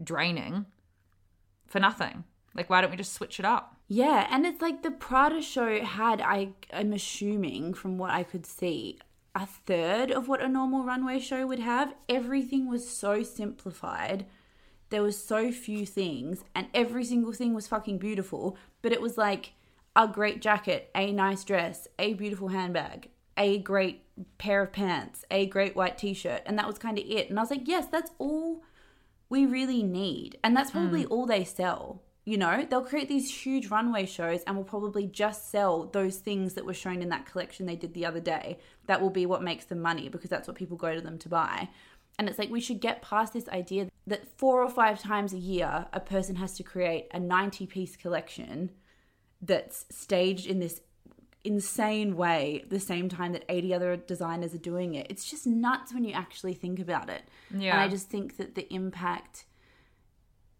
[0.02, 0.66] draining
[1.66, 2.24] for nothing.
[2.55, 3.76] Like, why don't we just switch it up?
[3.88, 8.46] Yeah, and it's like the Prada show had I I'm assuming from what I could
[8.46, 8.98] see
[9.34, 11.94] a third of what a normal runway show would have.
[12.09, 14.26] Everything was so simplified.
[14.90, 19.16] there was so few things and every single thing was fucking beautiful, but it was
[19.16, 19.53] like
[19.94, 24.03] a great jacket, a nice dress, a beautiful handbag, a great
[24.38, 27.30] pair of pants, a great white t-shirt, and that was kind of it.
[27.30, 28.62] And I was like, yes, that's all
[29.28, 30.38] we really need.
[30.42, 31.12] And that's probably hmm.
[31.12, 32.03] all they sell.
[32.30, 36.54] You know, they'll create these huge runway shows and will probably just sell those things
[36.54, 38.58] that were shown in that collection they did the other day.
[38.86, 41.28] That will be what makes them money because that's what people go to them to
[41.28, 41.68] buy.
[42.20, 45.38] And it's like we should get past this idea that four or five times a
[45.38, 48.70] year, a person has to create a 90 piece collection
[49.42, 50.82] that's staged in this
[51.42, 55.08] insane way the same time that 80 other designers are doing it.
[55.10, 57.22] It's just nuts when you actually think about it.
[57.52, 57.72] Yeah.
[57.72, 59.46] And I just think that the impact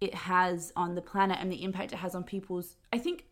[0.01, 3.27] it has on the planet and the impact it has on people's I think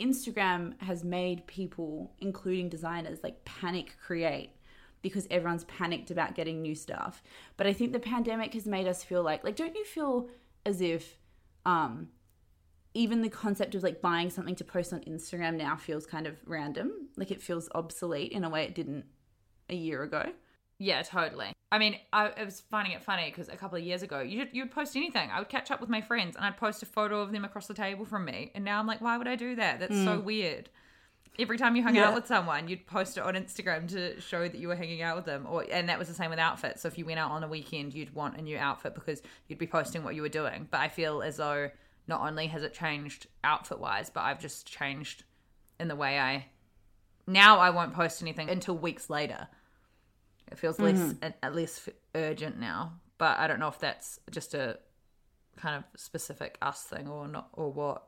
[0.00, 4.50] Instagram has made people including designers like panic create
[5.02, 7.24] because everyone's panicked about getting new stuff.
[7.56, 10.28] But I think the pandemic has made us feel like like don't you feel
[10.64, 11.18] as if
[11.66, 12.08] um
[12.94, 16.36] even the concept of like buying something to post on Instagram now feels kind of
[16.44, 17.08] random.
[17.16, 19.06] Like it feels obsolete in a way it didn't
[19.68, 20.32] a year ago.
[20.82, 21.52] Yeah, totally.
[21.70, 24.48] I mean, I, I was finding it funny because a couple of years ago, you
[24.50, 25.30] you would post anything.
[25.30, 27.68] I would catch up with my friends and I'd post a photo of them across
[27.68, 29.78] the table from me, and now I'm like, why would I do that?
[29.78, 30.24] That's so mm.
[30.24, 30.70] weird.
[31.38, 32.08] Every time you hung Yeah.
[32.08, 35.14] out with someone, you'd post it on Instagram to show that you were hanging out
[35.14, 36.82] with them, or and that was the same with outfits.
[36.82, 39.60] So if you went out on a weekend, you'd want a new outfit because you'd
[39.60, 40.66] be posting what you were doing.
[40.68, 41.70] But I feel as though
[42.08, 45.22] not only has it changed outfit wise, but I've just changed
[45.78, 46.46] in the way I
[47.28, 49.46] now I won't post anything until weeks later.
[50.52, 50.98] It feels mm-hmm.
[50.98, 54.78] less at, at least urgent now, but I don't know if that's just a
[55.56, 58.02] kind of specific us thing or not or what.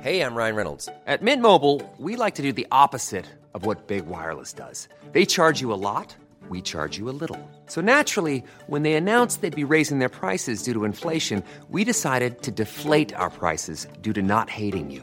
[0.00, 0.88] Hey, I'm Ryan Reynolds.
[1.06, 4.88] At Mint Mobile, we like to do the opposite of what Big Wireless does.
[5.10, 6.14] They charge you a lot,
[6.48, 7.50] we charge you a little.
[7.66, 12.42] So naturally, when they announced they'd be raising their prices due to inflation, we decided
[12.42, 15.02] to deflate our prices due to not hating you.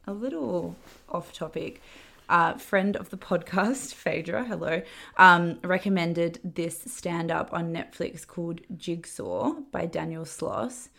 [0.05, 0.75] a little
[1.09, 1.81] off topic.
[2.29, 4.81] Uh, friend of the podcast, Phaedra, hello,
[5.17, 10.89] um, recommended this stand up on Netflix called Jigsaw by Daniel Sloss.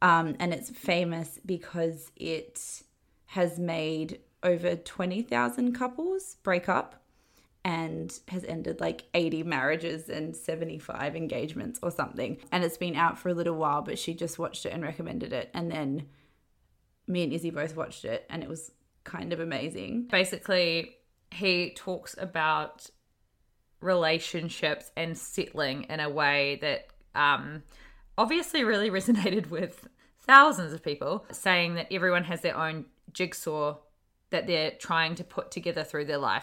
[0.00, 2.82] Um, and it's famous because it
[3.26, 7.02] has made over 20,000 couples break up
[7.64, 12.38] and has ended like 80 marriages and 75 engagements or something.
[12.50, 15.32] And it's been out for a little while, but she just watched it and recommended
[15.32, 15.50] it.
[15.52, 16.06] And then
[17.08, 18.70] me and Izzy both watched it, and it was
[19.04, 20.08] kind of amazing.
[20.10, 20.96] Basically,
[21.30, 22.90] he talks about
[23.80, 27.62] relationships and settling in a way that um,
[28.16, 29.88] obviously really resonated with
[30.20, 33.76] thousands of people, saying that everyone has their own jigsaw
[34.30, 36.42] that they're trying to put together through their life.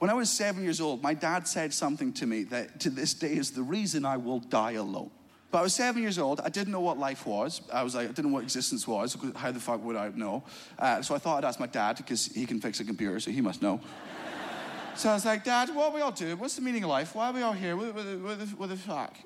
[0.00, 3.14] When I was seven years old, my dad said something to me that to this
[3.14, 5.10] day is the reason I will die alone.
[5.50, 6.40] But I was seven years old.
[6.40, 7.60] I didn't know what life was.
[7.72, 9.16] I was like, I didn't know what existence was.
[9.34, 10.44] How the fuck would I know?
[10.78, 13.32] Uh, so I thought I'd ask my dad because he can fix a computer, so
[13.32, 13.80] he must know.
[14.94, 16.38] so I was like, Dad, what are we all doing?
[16.38, 17.14] What's the meaning of life?
[17.16, 17.76] Why are we all here?
[17.76, 19.16] What, what, what, what the fuck?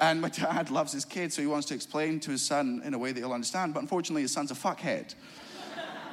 [0.00, 2.92] And my dad loves his kid, so he wants to explain to his son in
[2.94, 3.74] a way that he'll understand.
[3.74, 5.14] But unfortunately, his son's a fuckhead.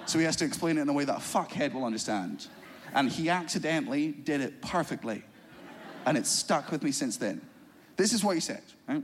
[0.05, 2.47] So he has to explain it in a way that a fuckhead will understand.
[2.93, 5.23] And he accidentally did it perfectly.
[6.05, 7.41] And it's stuck with me since then.
[7.97, 9.03] This is what he said, right?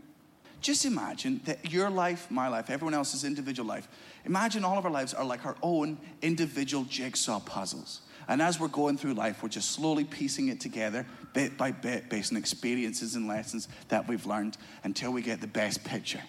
[0.62, 3.88] Just imagine that your life, my life, everyone else's individual life,
[4.26, 8.02] imagine all of our lives are like our own individual jigsaw puzzles.
[8.28, 12.10] And as we're going through life, we're just slowly piecing it together, bit by bit,
[12.10, 16.22] based on experiences and lessons that we've learned until we get the best picture.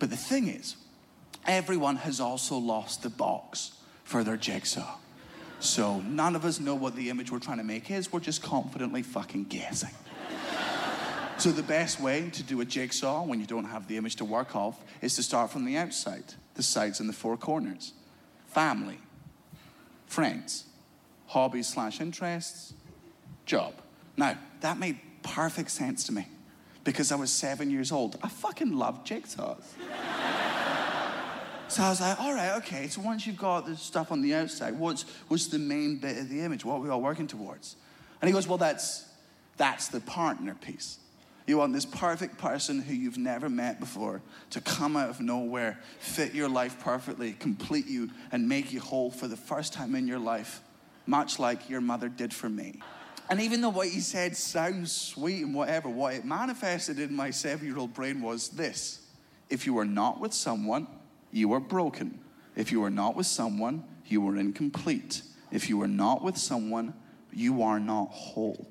[0.00, 0.76] But the thing is,
[1.46, 4.96] everyone has also lost the box for their jigsaw.
[5.60, 8.12] So none of us know what the image we're trying to make is.
[8.12, 9.94] We're just confidently fucking guessing.
[11.38, 14.24] So the best way to do a jigsaw when you don't have the image to
[14.24, 16.24] work off is to start from the outside,
[16.54, 17.92] the sides and the four corners.
[18.48, 18.98] Family,
[20.06, 20.64] friends,
[21.26, 22.72] hobbies slash interests,
[23.44, 23.74] job.
[24.16, 26.26] Now, that made perfect sense to me
[26.84, 28.16] because I was seven years old.
[28.22, 29.62] I fucking loved jigsaws.
[31.68, 34.34] so I was like, all right, okay, so once you've got the stuff on the
[34.34, 36.64] outside, what's, what's the main bit of the image?
[36.64, 37.76] What are we all working towards?
[38.22, 39.04] And he goes, well, that's,
[39.58, 40.98] that's the partner piece.
[41.46, 44.20] You want this perfect person who you've never met before
[44.50, 49.12] to come out of nowhere, fit your life perfectly, complete you, and make you whole
[49.12, 50.60] for the first time in your life,
[51.06, 52.80] much like your mother did for me.
[53.28, 57.30] And even though what he said sounds sweet and whatever, what it manifested in my
[57.30, 59.06] seven year old brain was this
[59.48, 60.88] if you are not with someone,
[61.30, 62.20] you are broken.
[62.56, 65.22] If you are not with someone, you are incomplete.
[65.52, 66.94] If you are not with someone,
[67.32, 68.66] you are not whole.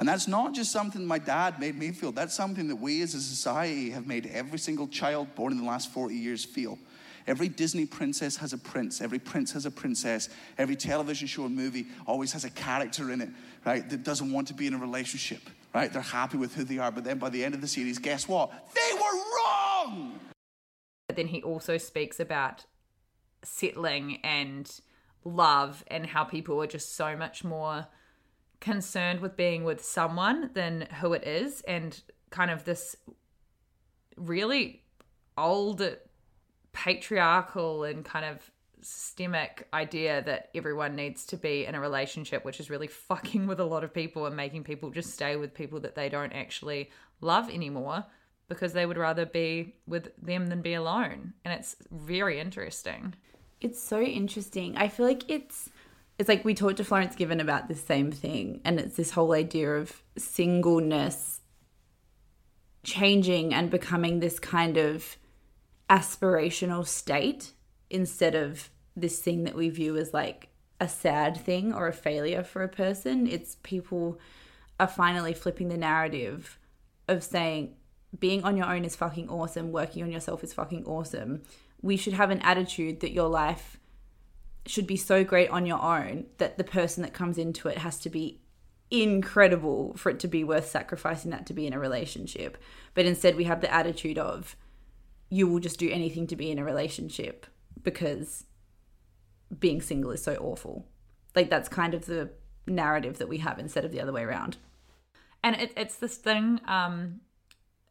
[0.00, 3.14] And that's not just something my dad made me feel, that's something that we as
[3.14, 6.78] a society have made every single child born in the last 40 years feel.
[7.26, 9.02] Every Disney princess has a prince.
[9.02, 10.30] Every prince has a princess.
[10.56, 13.28] Every television show and movie always has a character in it,
[13.66, 15.42] right, that doesn't want to be in a relationship,
[15.74, 15.92] right?
[15.92, 18.26] They're happy with who they are, but then by the end of the series, guess
[18.26, 18.50] what?
[18.74, 20.18] They were wrong!
[21.08, 22.64] But then he also speaks about
[23.42, 24.80] settling and
[25.24, 27.86] love and how people are just so much more
[28.60, 32.00] concerned with being with someone than who it is and
[32.30, 32.94] kind of this
[34.16, 34.82] really
[35.36, 35.82] old
[36.72, 38.50] patriarchal and kind of
[38.82, 43.60] systemic idea that everyone needs to be in a relationship which is really fucking with
[43.60, 46.90] a lot of people and making people just stay with people that they don't actually
[47.20, 48.04] love anymore
[48.50, 51.32] because they would rather be with them than be alone.
[51.44, 53.14] And it's very interesting.
[53.60, 54.76] It's so interesting.
[54.76, 55.70] I feel like it's
[56.20, 59.32] it's like we talked to Florence Given about the same thing, and it's this whole
[59.32, 61.40] idea of singleness
[62.84, 65.16] changing and becoming this kind of
[65.88, 67.52] aspirational state
[67.88, 72.42] instead of this thing that we view as like a sad thing or a failure
[72.42, 73.26] for a person.
[73.26, 74.20] It's people
[74.78, 76.58] are finally flipping the narrative
[77.08, 77.76] of saying
[78.18, 81.44] being on your own is fucking awesome, working on yourself is fucking awesome.
[81.80, 83.79] We should have an attitude that your life
[84.66, 87.98] should be so great on your own that the person that comes into it has
[87.98, 88.40] to be
[88.90, 92.58] incredible for it to be worth sacrificing that to be in a relationship.
[92.94, 94.56] But instead, we have the attitude of
[95.28, 97.46] you will just do anything to be in a relationship
[97.82, 98.44] because
[99.58, 100.86] being single is so awful.
[101.34, 102.30] Like, that's kind of the
[102.66, 104.56] narrative that we have instead of the other way around.
[105.42, 106.60] And it, it's this thing.
[106.66, 107.20] Um,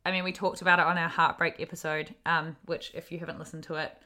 [0.05, 3.39] I mean, we talked about it on our heartbreak episode, um, which, if you haven't
[3.39, 3.97] listened to it,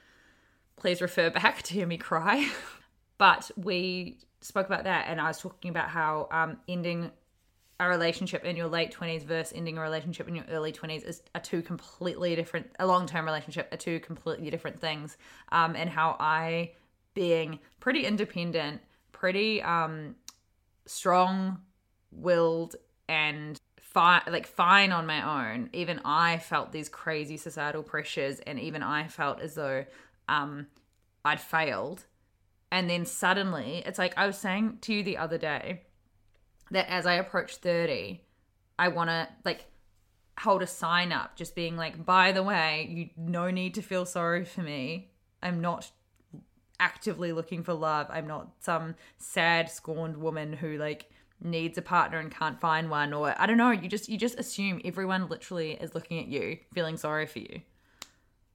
[0.76, 2.50] please refer back to hear me cry.
[3.18, 7.12] but we spoke about that, and I was talking about how um, ending
[7.80, 11.22] a relationship in your late 20s versus ending a relationship in your early 20s is
[11.36, 15.18] a two completely different a long-term relationship are two completely different things
[15.52, 16.72] um, and how i
[17.14, 20.16] being pretty independent pretty um,
[20.86, 21.60] strong
[22.12, 22.76] willed
[23.10, 28.60] and fine like fine on my own even i felt these crazy societal pressures and
[28.60, 29.84] even i felt as though
[30.28, 30.68] um,
[31.26, 32.06] I'd failed.
[32.72, 35.84] And then suddenly, it's like I was saying to you the other day
[36.72, 38.22] that as I approach 30,
[38.80, 39.66] I want to like
[40.40, 44.06] hold a sign up just being like, by the way, you no need to feel
[44.06, 45.12] sorry for me.
[45.42, 45.92] I'm not
[46.80, 48.08] actively looking for love.
[48.10, 53.14] I'm not some sad, scorned woman who like needs a partner and can't find one
[53.14, 56.58] or I don't know, you just you just assume everyone literally is looking at you,
[56.74, 57.62] feeling sorry for you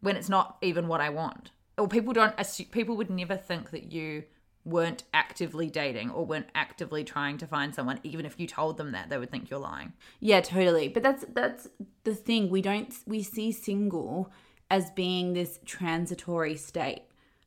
[0.01, 3.71] when it's not even what I want or people don't assume, people would never think
[3.71, 4.25] that you
[4.65, 8.93] weren't actively dating or weren't actively trying to find someone even if you told them
[8.93, 9.93] that they would think you're lying.
[10.21, 10.89] Yeah totally.
[10.89, 11.69] But that's that's
[12.05, 12.51] the thing.
[12.51, 14.31] We don't we see single
[14.71, 17.03] as being this transitory state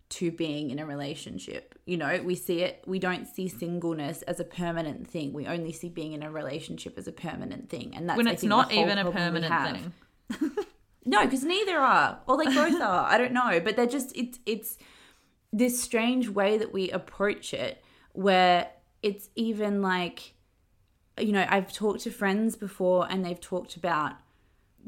[0.10, 2.22] to being in a relationship you know?
[2.24, 5.34] We see it we don't see singleness as a permanent thing.
[5.34, 7.94] We only see being in a relationship as a permanent thing.
[7.96, 9.92] And that's when it's not even a permanent
[10.30, 10.52] thing
[11.06, 13.06] No, because neither are, or they both are.
[13.06, 14.78] I don't know, but they're just it's it's
[15.52, 17.84] this strange way that we approach it,
[18.14, 18.70] where
[19.02, 20.34] it's even like,
[21.20, 24.14] you know, I've talked to friends before, and they've talked about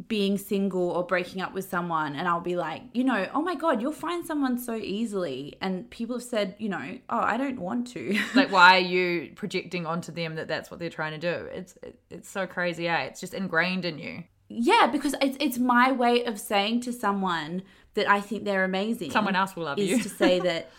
[0.08, 3.56] being single or breaking up with someone and I'll be like, you know, oh my
[3.56, 7.60] god, you'll find someone so easily and people have said, you know, oh, I don't
[7.60, 8.20] want to.
[8.36, 11.46] like why are you projecting onto them that that's what they're trying to do?
[11.46, 11.78] It's
[12.10, 13.04] it's so crazy, yeah.
[13.04, 14.24] It's just ingrained in you
[14.54, 19.12] yeah, because it's it's my way of saying to someone that I think they're amazing.
[19.12, 20.00] Someone else will love is you.
[20.00, 20.72] to say that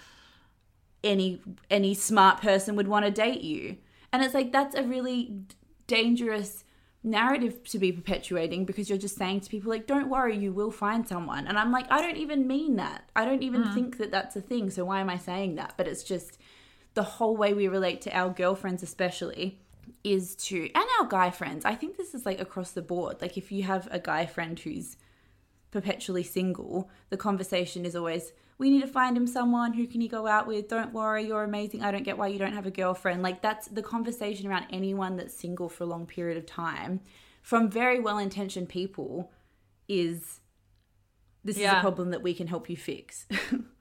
[1.03, 3.77] any any smart person would want to date you.
[4.13, 5.35] And it's like that's a really
[5.87, 6.65] dangerous
[7.03, 10.71] narrative to be perpetuating because you're just saying to people like don't worry you will
[10.71, 13.75] find someone and i'm like i don't even mean that i don't even mm.
[13.75, 16.39] think that that's a thing so why am i saying that but it's just
[16.95, 19.59] the whole way we relate to our girlfriends, especially,
[20.05, 21.65] is to, and our guy friends.
[21.65, 23.21] I think this is like across the board.
[23.21, 24.97] Like if you have a guy friend who's
[25.71, 30.09] perpetually single, the conversation is always, we need to find him someone who can he
[30.09, 32.71] go out with don't worry you're amazing i don't get why you don't have a
[32.71, 37.01] girlfriend like that's the conversation around anyone that's single for a long period of time
[37.43, 39.33] from very well intentioned people
[39.89, 40.41] is
[41.43, 43.27] this is a problem that we can help you fix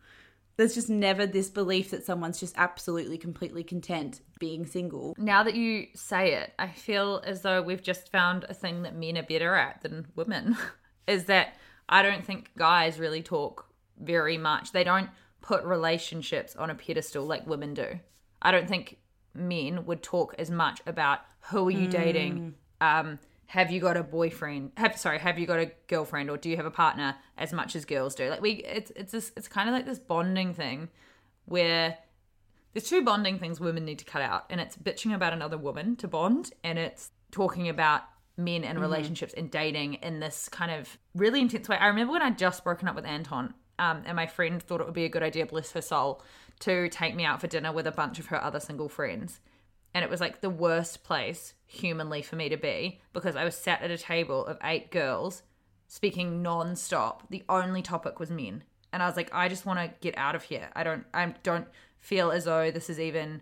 [0.58, 5.56] there's just never this belief that someone's just absolutely completely content being single Now that
[5.56, 9.24] you say it, I feel as though we've just found a thing that men are
[9.24, 10.58] better at than women.
[11.08, 11.56] is that
[11.90, 13.68] I don't think guys really talk
[14.00, 14.72] very much.
[14.72, 15.10] They don't
[15.42, 18.00] put relationships on a pedestal like women do.
[18.42, 18.98] I don't think
[19.34, 21.20] men would talk as much about
[21.52, 23.20] who are you dating, um,
[23.54, 24.72] have you got a boyfriend?
[24.78, 27.16] Have sorry, have you got a girlfriend or do you have a partner?
[27.38, 28.28] As much as girls do.
[28.28, 30.90] Like we, it's it's this, it's kind of like this bonding thing
[31.46, 32.00] where
[32.74, 35.96] there's two bonding things women need to cut out, and it's bitching about another woman
[35.98, 38.02] to bond, and it's talking about
[38.38, 41.78] men and relationships and dating in this kind of really intense way.
[41.78, 44.86] I remember when I'd just broken up with Anton, um, and my friend thought it
[44.86, 46.24] would be a good idea, bless her soul,
[46.62, 49.42] to take me out for dinner with a bunch of her other single friends.
[49.94, 53.56] And it was like the worst place humanly for me to be because I was
[53.56, 55.44] sat at a table of eight girls
[55.88, 57.30] speaking non-stop.
[57.30, 58.64] The only topic was men.
[58.92, 60.70] And I was like, I just want to get out of here.
[60.76, 61.68] I don't I don't
[62.00, 63.42] feel as though this is even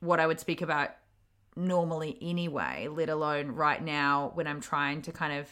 [0.00, 0.90] what I would speak about
[1.56, 5.48] normally anyway, let alone right now when I'm trying to kind of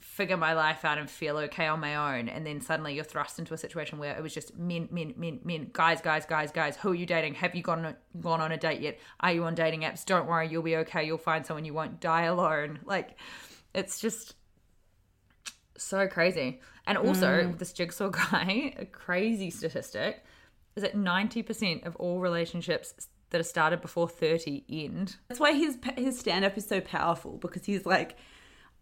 [0.00, 2.28] figure my life out and feel okay on my own.
[2.28, 5.40] And then suddenly you're thrust into a situation where it was just men, men, men,
[5.44, 6.76] men, guys, guys, guys, guys.
[6.76, 7.34] Who are you dating?
[7.34, 8.98] Have you gone on, gone on a date yet?
[9.20, 10.04] Are you on dating apps?
[10.04, 11.04] Don't worry, you'll be okay.
[11.04, 11.64] You'll find someone.
[11.64, 12.80] You won't die alone.
[12.86, 13.18] Like,
[13.74, 14.36] it's just
[15.76, 16.60] so crazy.
[16.86, 17.56] And also, hmm.
[17.56, 20.24] this jigsaw guy, a crazy statistic,
[20.76, 25.16] is that 90% of all relationships that are started before 30 end.
[25.28, 28.16] That's why his his stand up is so powerful because he's like,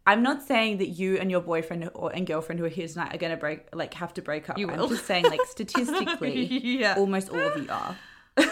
[0.06, 3.14] I'm not saying that you and your boyfriend or and girlfriend who are here tonight
[3.14, 4.58] are gonna break like have to break up.
[4.58, 4.88] You I'm will.
[4.88, 6.94] just saying like statistically, Yeah.
[6.96, 7.96] almost all of you are.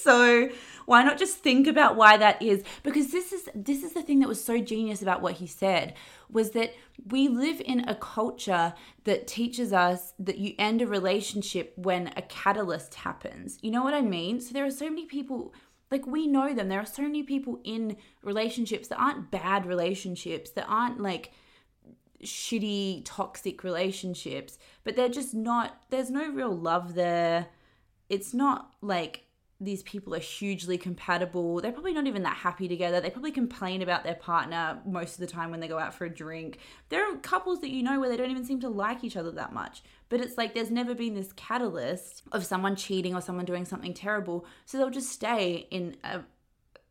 [0.00, 0.48] so
[0.86, 2.62] why not just think about why that is?
[2.82, 5.94] Because this is this is the thing that was so genius about what he said
[6.30, 6.72] was that
[7.10, 12.22] we live in a culture that teaches us that you end a relationship when a
[12.22, 13.58] catalyst happens.
[13.62, 14.40] You know what I mean?
[14.40, 15.54] So there are so many people
[15.90, 16.68] like we know them.
[16.68, 21.32] There are so many people in relationships that aren't bad relationships, that aren't like
[22.24, 27.48] shitty toxic relationships, but they're just not there's no real love there.
[28.08, 29.25] It's not like
[29.60, 31.60] these people are hugely compatible.
[31.60, 33.00] They're probably not even that happy together.
[33.00, 36.04] They probably complain about their partner most of the time when they go out for
[36.04, 36.58] a drink.
[36.90, 39.30] There are couples that you know where they don't even seem to like each other
[39.30, 39.82] that much.
[40.10, 43.94] But it's like there's never been this catalyst of someone cheating or someone doing something
[43.94, 44.44] terrible.
[44.66, 46.20] So they'll just stay in a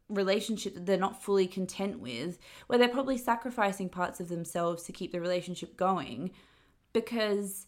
[0.09, 4.91] relationship that they're not fully content with, where they're probably sacrificing parts of themselves to
[4.91, 6.31] keep the relationship going
[6.93, 7.67] because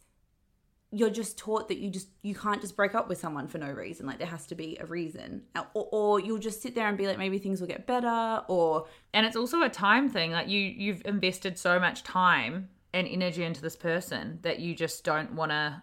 [0.92, 3.70] you're just taught that you just you can't just break up with someone for no
[3.70, 6.98] reason like there has to be a reason or, or you'll just sit there and
[6.98, 10.32] be like maybe things will get better or And it's also a time thing.
[10.32, 15.04] Like you you've invested so much time and energy into this person that you just
[15.04, 15.82] don't want to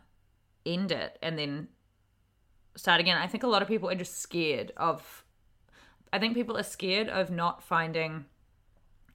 [0.64, 1.68] end it and then
[2.76, 3.18] start again.
[3.18, 5.24] I think a lot of people are just scared of
[6.12, 8.26] I think people are scared of not finding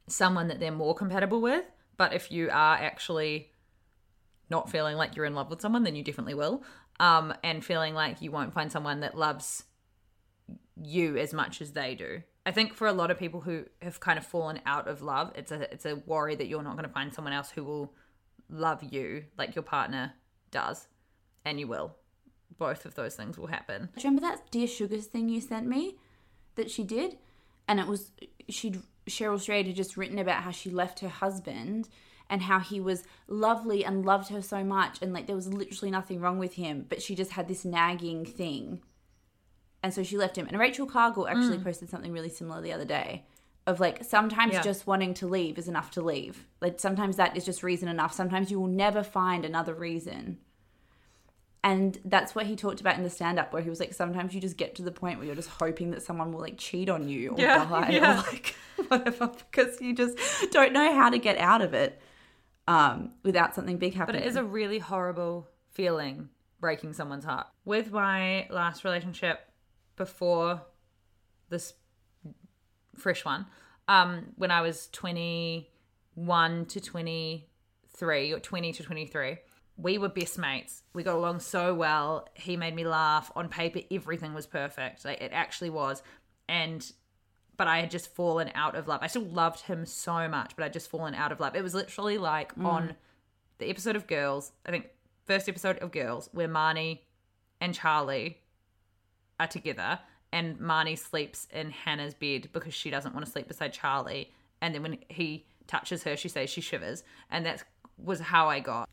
[0.07, 1.63] someone that they're more compatible with,
[1.95, 3.53] but if you are actually
[4.49, 6.63] not feeling like you're in love with someone, then you definitely will.
[6.99, 9.63] Um, and feeling like you won't find someone that loves
[10.81, 12.21] you as much as they do.
[12.45, 15.31] I think for a lot of people who have kind of fallen out of love,
[15.35, 17.93] it's a it's a worry that you're not going to find someone else who will
[18.49, 20.13] love you like your partner
[20.51, 20.87] does,
[21.45, 21.95] and you will.
[22.57, 23.89] Both of those things will happen.
[23.95, 25.97] Do you remember that Dear Sugars thing you sent me
[26.55, 27.17] that she did?
[27.67, 28.11] And it was
[28.49, 31.87] she'd Cheryl Strayed had just written about how she left her husband
[32.29, 35.91] and how he was lovely and loved her so much and like there was literally
[35.91, 38.81] nothing wrong with him, but she just had this nagging thing.
[39.81, 40.47] And so she left him.
[40.47, 41.63] And Rachel Cargle actually mm.
[41.63, 43.25] posted something really similar the other day
[43.65, 44.61] of like sometimes Yeah.
[44.61, 46.45] just wanting to leave is enough to leave.
[46.61, 48.13] Like sometimes that is just reason enough.
[48.13, 50.39] Sometimes you will never find another reason.
[51.63, 54.33] And that's what he talked about in the stand up, where he was like, sometimes
[54.33, 56.87] you just get to the point where you're just hoping that someone will like cheat
[56.89, 58.13] on you or Yeah, die yeah.
[58.13, 58.55] or like
[58.87, 60.17] whatever, because you just
[60.51, 62.01] don't know how to get out of it
[62.69, 64.21] um, without something big happening.
[64.21, 64.27] But happening.
[64.27, 67.47] it is a really horrible feeling breaking someone's heart.
[67.65, 69.39] With my last relationship
[69.95, 70.61] before
[71.49, 71.73] this
[72.95, 73.47] fresh one,
[73.87, 79.37] um, when I was 21 to 23 or 20 to 23,
[79.77, 80.83] we were best mates.
[80.93, 82.27] We got along so well.
[82.35, 83.31] He made me laugh.
[83.35, 85.05] On paper, everything was perfect.
[85.05, 86.03] Like it actually was.
[86.47, 86.87] And
[87.59, 89.01] but I had just fallen out of love.
[89.03, 91.57] I still loved him so much, but I'd just fallen out of love.
[91.57, 92.63] It was literally like mm.
[92.63, 92.95] on
[93.57, 94.87] the episode of Girls, I think
[95.25, 96.99] first episode of Girls, where Marnie
[97.59, 98.37] and Charlie
[99.41, 99.99] are together
[100.31, 104.31] and Marnie sleeps in Hannah's bed because she doesn't want to sleep beside Charlie.
[104.61, 107.03] And then when he touches her, she says she shivers.
[107.29, 107.65] And that
[108.03, 108.89] was how I got.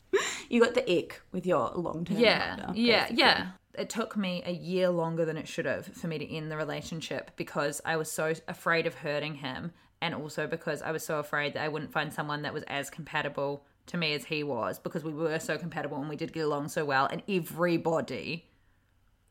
[0.49, 2.19] You got the ick with your long term.
[2.19, 3.47] Yeah, yeah, yeah.
[3.75, 6.57] It took me a year longer than it should have for me to end the
[6.57, 11.19] relationship because I was so afraid of hurting him, and also because I was so
[11.19, 14.79] afraid that I wouldn't find someone that was as compatible to me as he was
[14.79, 18.47] because we were so compatible and we did get along so well, and everybody,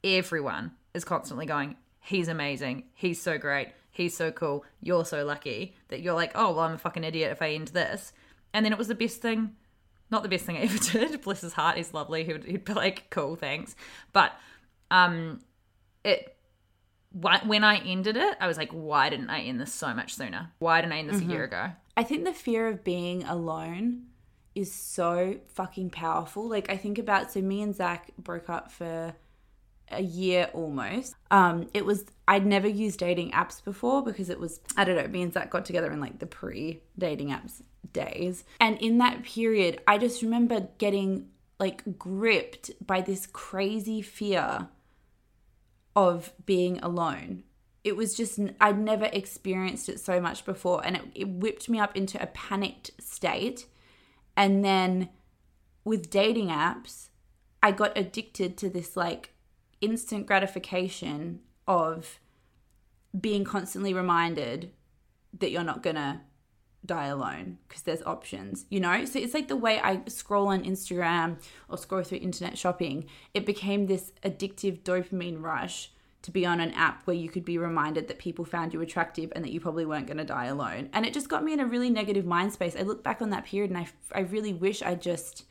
[0.03, 2.83] everyone is constantly going, "He's amazing.
[2.93, 3.69] He's so great.
[3.89, 4.65] He's so cool.
[4.81, 7.69] You're so lucky that you're like, oh well, I'm a fucking idiot if I end
[7.69, 8.13] this."
[8.53, 9.55] And then it was the best thing
[10.11, 11.21] not the best thing I ever did.
[11.21, 12.23] Bless his heart, he's lovely.
[12.23, 13.75] He would, he'd be like, "Cool, thanks."
[14.13, 14.33] But
[14.91, 15.41] um,
[16.03, 16.35] it
[17.11, 20.15] wh- when I ended it, I was like, "Why didn't I end this so much
[20.15, 20.51] sooner?
[20.59, 24.07] Why didn't I end this a year ago?" I think the fear of being alone
[24.53, 26.47] is so fucking powerful.
[26.47, 29.15] Like I think about so me and Zach broke up for
[29.91, 31.15] a year almost.
[31.31, 35.07] Um, it was I'd never used dating apps before because it was I don't know.
[35.07, 37.61] Me and Zach got together in like the pre dating apps
[37.93, 41.29] days, and in that period, I just remember getting
[41.59, 44.69] like gripped by this crazy fear
[45.95, 47.43] of being alone.
[47.83, 50.85] It was just, I'd never experienced it so much before.
[50.85, 53.67] And it, it whipped me up into a panicked state.
[54.35, 55.09] And then
[55.83, 57.09] with dating apps,
[57.61, 59.34] I got addicted to this like
[59.85, 62.19] instant gratification of
[63.19, 64.71] being constantly reminded
[65.39, 66.21] that you're not gonna
[66.85, 69.05] die alone because there's options, you know?
[69.05, 73.45] So it's like the way I scroll on Instagram or scroll through internet shopping, it
[73.45, 78.07] became this addictive dopamine rush to be on an app where you could be reminded
[78.07, 80.89] that people found you attractive and that you probably weren't going to die alone.
[80.91, 82.75] And it just got me in a really negative mind space.
[82.75, 85.45] I look back on that period and I, I really wish I just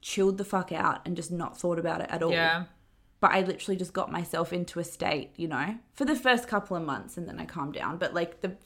[0.00, 2.64] chilled the fuck out and just not thought about it at all Yeah.
[3.20, 6.76] But I literally just got myself into a state, you know, for the first couple
[6.76, 7.98] of months and then I calmed down.
[7.98, 8.56] But like the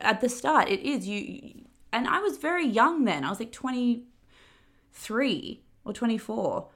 [0.00, 3.24] at the start, it is you, and I was very young then.
[3.24, 6.68] I was like 23 or 24.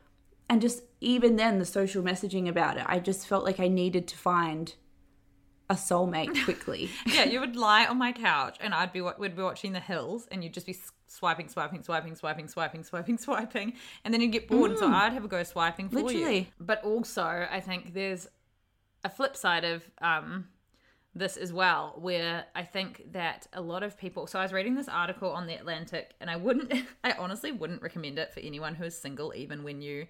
[0.48, 4.06] And just even then, the social messaging about it, I just felt like I needed
[4.08, 4.74] to find
[5.70, 6.90] a soulmate quickly.
[7.06, 10.28] yeah, you would lie on my couch and I'd be we'd be watching The Hills
[10.30, 10.76] and you'd just be
[11.14, 13.72] swiping, swiping, swiping, swiping, swiping, swiping, swiping,
[14.04, 16.46] and then you'd get bored, and so I'd have a go swiping for you.
[16.58, 18.26] But also, I think there's
[19.04, 20.48] a flip side of um,
[21.14, 24.26] this as well, where I think that a lot of people.
[24.26, 26.72] So I was reading this article on the Atlantic, and I wouldn't,
[27.04, 30.06] I honestly wouldn't recommend it for anyone who is single, even when you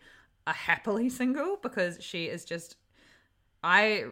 [0.47, 2.77] are happily single, because she is just.
[3.63, 4.05] I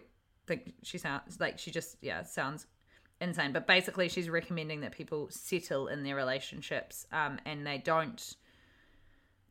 [0.47, 2.67] think she sounds like she just yeah sounds
[3.23, 3.53] insane.
[3.53, 8.37] But basically, she's recommending that people settle in their relationships, um, and they don't.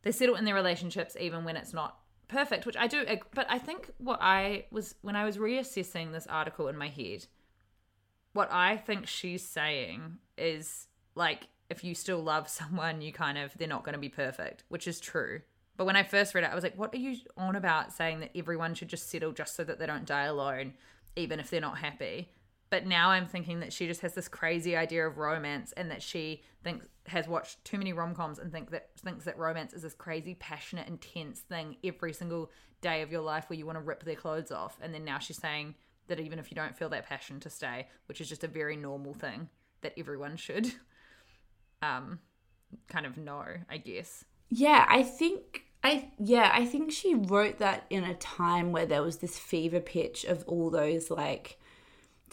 [0.03, 1.97] They settle in their relationships even when it's not
[2.28, 3.05] perfect, which I do.
[3.34, 7.28] But I think what I was when I was reassessing this article in my head,
[8.34, 13.53] what I think she's saying is like if you still love someone, you kind of
[13.57, 15.41] they're not going to be perfect, which is true.
[15.78, 18.19] But when I first read it, I was like, what are you on about saying
[18.19, 20.74] that everyone should just settle just so that they don't die alone,
[21.15, 22.30] even if they're not happy?
[22.72, 26.01] But now I'm thinking that she just has this crazy idea of romance and that
[26.01, 29.82] she thinks has watched too many rom coms and think that thinks that romance is
[29.82, 32.49] this crazy, passionate, intense thing every single
[32.80, 34.78] day of your life where you want to rip their clothes off.
[34.82, 35.76] And then now she's saying
[36.07, 38.78] that even if you don't feel that passion to stay, which is just a very
[38.78, 39.49] normal thing
[39.82, 40.72] that everyone should
[41.82, 42.19] um
[42.88, 44.24] kind of know, I guess.
[44.47, 49.03] Yeah, I think I yeah, I think she wrote that in a time where there
[49.03, 51.57] was this fever pitch of all those like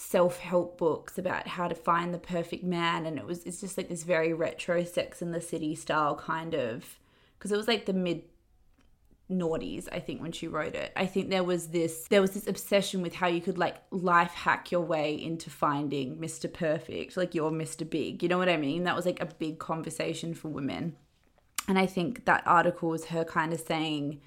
[0.01, 3.88] self-help books about how to find the perfect man and it was it's just like
[3.88, 6.99] this very retro sex in the city style kind of
[7.36, 8.22] because it was like the mid
[9.30, 10.90] noughties i think when she wrote it.
[10.96, 14.32] I think there was this there was this obsession with how you could like life
[14.32, 18.57] hack your way into finding mr perfect like you're mr big you know what i
[18.57, 18.84] mean?
[18.84, 20.96] That was like a big conversation for women.
[21.68, 24.22] And I think that article was her kind of saying,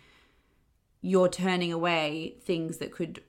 [1.02, 3.24] you're turning away things that could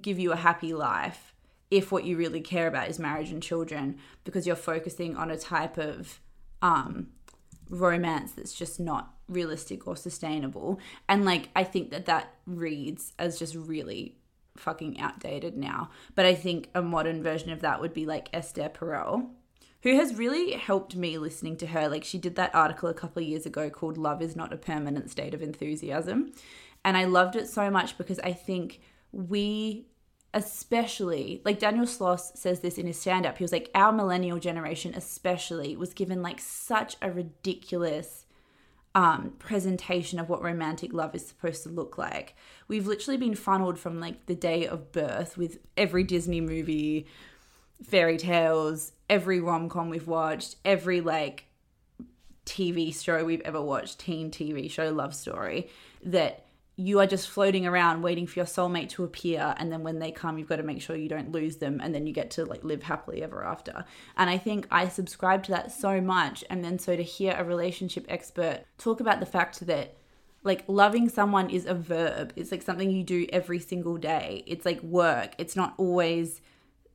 [0.00, 1.31] give you a happy life
[1.72, 5.38] if what you really care about is marriage and children because you're focusing on a
[5.38, 6.20] type of
[6.60, 7.08] um,
[7.70, 10.78] romance that's just not realistic or sustainable.
[11.08, 14.18] And like, I think that that reads as just really
[14.58, 15.88] fucking outdated now.
[16.14, 19.30] But I think a modern version of that would be like Esther Perel,
[19.82, 21.88] who has really helped me listening to her.
[21.88, 24.58] Like she did that article a couple of years ago called Love is Not a
[24.58, 26.32] Permanent State of Enthusiasm.
[26.84, 29.86] And I loved it so much because I think we
[30.34, 33.38] especially like Daniel Sloss says this in his stand up.
[33.38, 38.24] He was like, our millennial generation, especially, was given like such a ridiculous
[38.94, 42.34] um, presentation of what romantic love is supposed to look like.
[42.68, 47.06] We've literally been funneled from like the day of birth with every Disney movie,
[47.82, 51.46] fairy tales, every rom com we've watched, every like
[52.46, 55.68] TV show we've ever watched, teen TV show, love story,
[56.02, 56.46] that
[56.76, 60.10] you are just floating around waiting for your soulmate to appear and then when they
[60.10, 62.44] come you've got to make sure you don't lose them and then you get to
[62.44, 63.84] like live happily ever after.
[64.16, 67.44] And i think i subscribe to that so much and then so to hear a
[67.44, 69.96] relationship expert talk about the fact that
[70.44, 72.32] like loving someone is a verb.
[72.34, 74.42] It's like something you do every single day.
[74.46, 75.34] It's like work.
[75.38, 76.40] It's not always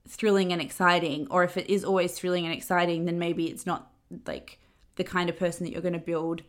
[0.08, 3.92] thrilling and exciting or if it is always thrilling and exciting then maybe it's not
[4.26, 4.60] like
[4.96, 6.44] the kind of person that you're going to build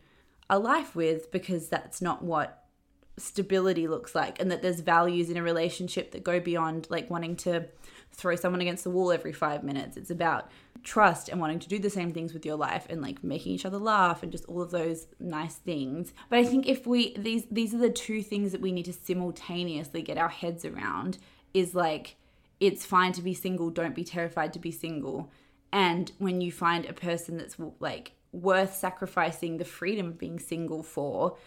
[0.49, 2.63] a life with because that's not what
[3.19, 7.35] stability looks like and that there's values in a relationship that go beyond like wanting
[7.35, 7.65] to
[8.11, 9.97] throw someone against the wall every 5 minutes.
[9.97, 10.49] It's about
[10.83, 13.65] trust and wanting to do the same things with your life and like making each
[13.65, 16.13] other laugh and just all of those nice things.
[16.29, 18.93] But i think if we these these are the two things that we need to
[18.93, 21.17] simultaneously get our heads around
[21.53, 22.15] is like
[22.59, 25.31] it's fine to be single don't be terrified to be single.
[25.71, 30.83] And when you find a person that's like worth sacrificing the freedom of being single
[30.83, 31.37] for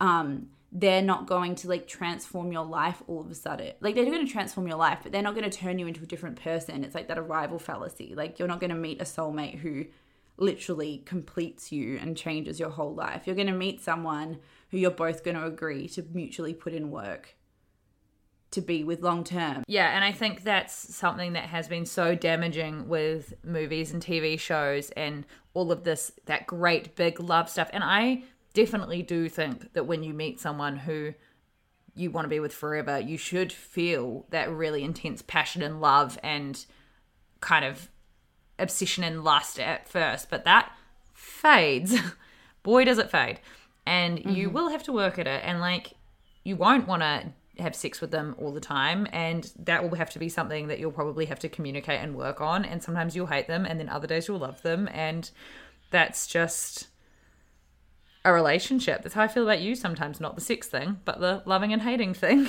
[0.00, 3.72] um they're not going to like transform your life all of a sudden.
[3.80, 6.02] Like they're going to transform your life, but they're not going to turn you into
[6.02, 6.84] a different person.
[6.84, 8.14] It's like that arrival fallacy.
[8.14, 9.86] Like you're not going to meet a soulmate who
[10.38, 13.26] literally completes you and changes your whole life.
[13.26, 14.38] You're going to meet someone
[14.70, 17.36] who you're both going to agree to mutually put in work
[18.50, 19.64] to be with long term.
[19.66, 24.38] Yeah, and I think that's something that has been so damaging with movies and TV
[24.38, 27.70] shows and all of this that great big love stuff.
[27.72, 28.24] And I
[28.56, 31.12] definitely do think that when you meet someone who
[31.94, 36.18] you want to be with forever, you should feel that really intense passion and love
[36.22, 36.64] and
[37.40, 37.90] kind of
[38.58, 40.72] obsession and lust at first, but that
[41.12, 41.94] fades.
[42.62, 43.40] Boy, does it fade.
[43.86, 44.30] And mm-hmm.
[44.30, 45.42] you will have to work at it.
[45.44, 45.92] And like,
[46.42, 49.06] you won't want to have sex with them all the time.
[49.12, 52.40] And that will have to be something that you'll probably have to communicate and work
[52.40, 52.64] on.
[52.64, 54.88] And sometimes you'll hate them, and then other days you'll love them.
[54.92, 55.30] And
[55.90, 56.88] that's just
[58.26, 59.02] a relationship.
[59.02, 61.82] That's how I feel about you sometimes, not the sex thing, but the loving and
[61.82, 62.48] hating thing.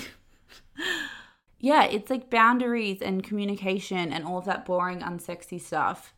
[1.59, 6.13] yeah, it's like boundaries and communication and all of that boring, unsexy stuff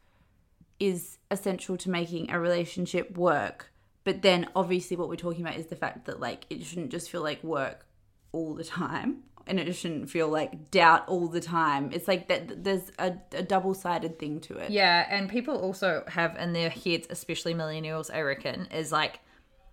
[0.80, 3.72] is essential to making a relationship work.
[4.04, 7.10] But then obviously what we're talking about is the fact that like it shouldn't just
[7.10, 7.86] feel like work
[8.32, 11.90] all the time and it shouldn't feel like doubt all the time.
[11.92, 14.72] It's like that there's a, a double sided thing to it.
[14.72, 19.20] Yeah, and people also have in their heads, especially millennials, I reckon, is like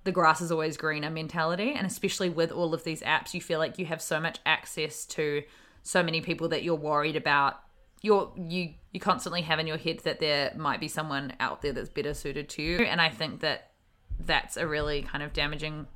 [0.07, 1.75] the grass is always greener mentality.
[1.75, 5.05] And especially with all of these apps, you feel like you have so much access
[5.07, 5.43] to
[5.83, 7.61] so many people that you're worried about.
[8.03, 11.73] You're you you constantly have in your head that there might be someone out there
[11.73, 12.79] that's better suited to you.
[12.79, 13.73] And I think that
[14.19, 15.87] that's a really kind of damaging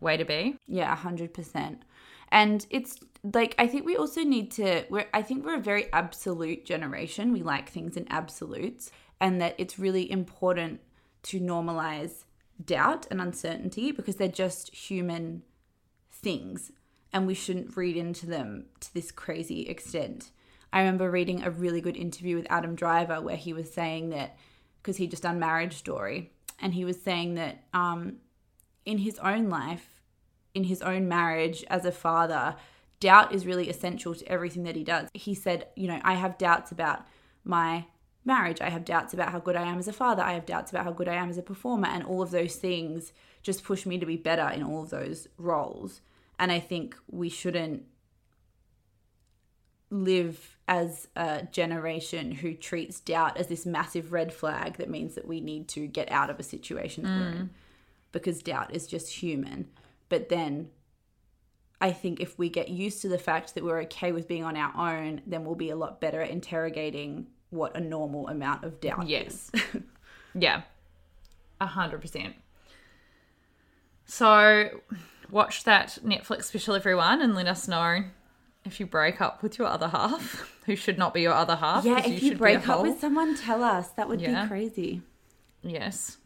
[0.00, 0.58] way to be.
[0.66, 1.82] Yeah, hundred percent.
[2.30, 5.92] And it's like I think we also need to we're I think we're a very
[5.92, 7.32] absolute generation.
[7.32, 8.90] We like things in absolutes
[9.20, 10.80] and that it's really important
[11.24, 12.24] to normalize
[12.62, 15.42] doubt and uncertainty because they're just human
[16.10, 16.72] things
[17.12, 20.30] and we shouldn't read into them to this crazy extent.
[20.72, 24.36] I remember reading a really good interview with Adam Driver where he was saying that
[24.82, 28.16] because he just done Marriage Story and he was saying that um,
[28.84, 30.00] in his own life,
[30.54, 32.56] in his own marriage as a father,
[33.00, 35.08] doubt is really essential to everything that he does.
[35.14, 37.06] He said, you know, I have doubts about
[37.44, 37.86] my
[38.24, 38.60] marriage.
[38.60, 40.22] I have doubts about how good I am as a father.
[40.22, 41.88] I have doubts about how good I am as a performer.
[41.88, 43.12] And all of those things
[43.42, 46.00] just push me to be better in all of those roles.
[46.38, 47.84] And I think we shouldn't
[49.90, 55.28] live as a generation who treats doubt as this massive red flag that means that
[55.28, 57.18] we need to get out of a situation mm.
[57.18, 57.50] we're in
[58.10, 59.68] because doubt is just human.
[60.08, 60.70] But then
[61.80, 64.56] I think if we get used to the fact that we're okay with being on
[64.56, 68.80] our own, then we'll be a lot better at interrogating what a normal amount of
[68.80, 69.50] doubt yes.
[69.54, 69.82] is.
[70.34, 70.62] yeah.
[71.60, 72.34] A hundred percent.
[74.04, 74.80] So
[75.30, 78.04] watch that Netflix special everyone and let us know
[78.64, 81.84] if you break up with your other half, who should not be your other half.
[81.84, 83.88] Yeah, if you, you break up with someone, tell us.
[83.90, 84.42] That would yeah.
[84.42, 85.02] be crazy.
[85.62, 86.18] Yes.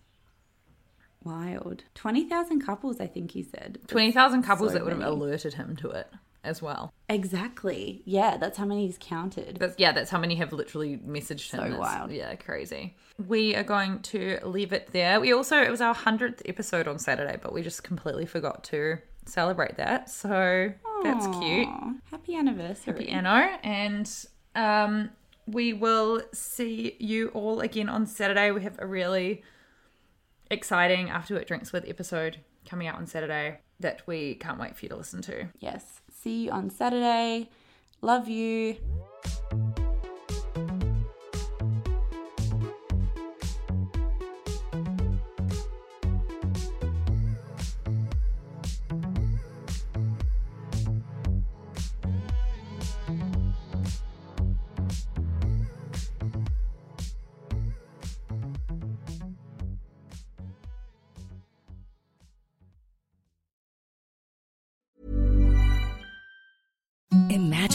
[1.25, 1.85] Wild.
[1.95, 3.79] 20,000 couples, I think he said.
[3.89, 6.11] 20,000 couples so that would have alerted him to it.
[6.45, 6.93] As well.
[7.09, 8.03] Exactly.
[8.05, 9.57] Yeah, that's how many he's counted.
[9.59, 11.61] That's, yeah, that's how many have literally messaged him.
[11.61, 12.11] So It's- wild.
[12.11, 12.97] Yeah, crazy.
[13.27, 15.21] We are going to leave it there.
[15.21, 18.99] We also, it was our 100th episode on Saturday, but we just completely forgot to
[19.27, 20.09] celebrate that.
[20.09, 20.73] So
[21.03, 21.69] that's cute.
[22.11, 22.95] Happy anniversary.
[23.07, 24.11] piano and
[24.55, 25.11] um
[25.47, 28.51] we will see you all again on Saturday.
[28.51, 29.43] We have a really
[30.51, 34.85] exciting After Work Drinks with episode coming out on Saturday that we can't wait for
[34.85, 35.49] you to listen to.
[35.59, 35.98] Yes.
[36.23, 37.49] See you on Saturday.
[38.03, 38.77] Love you.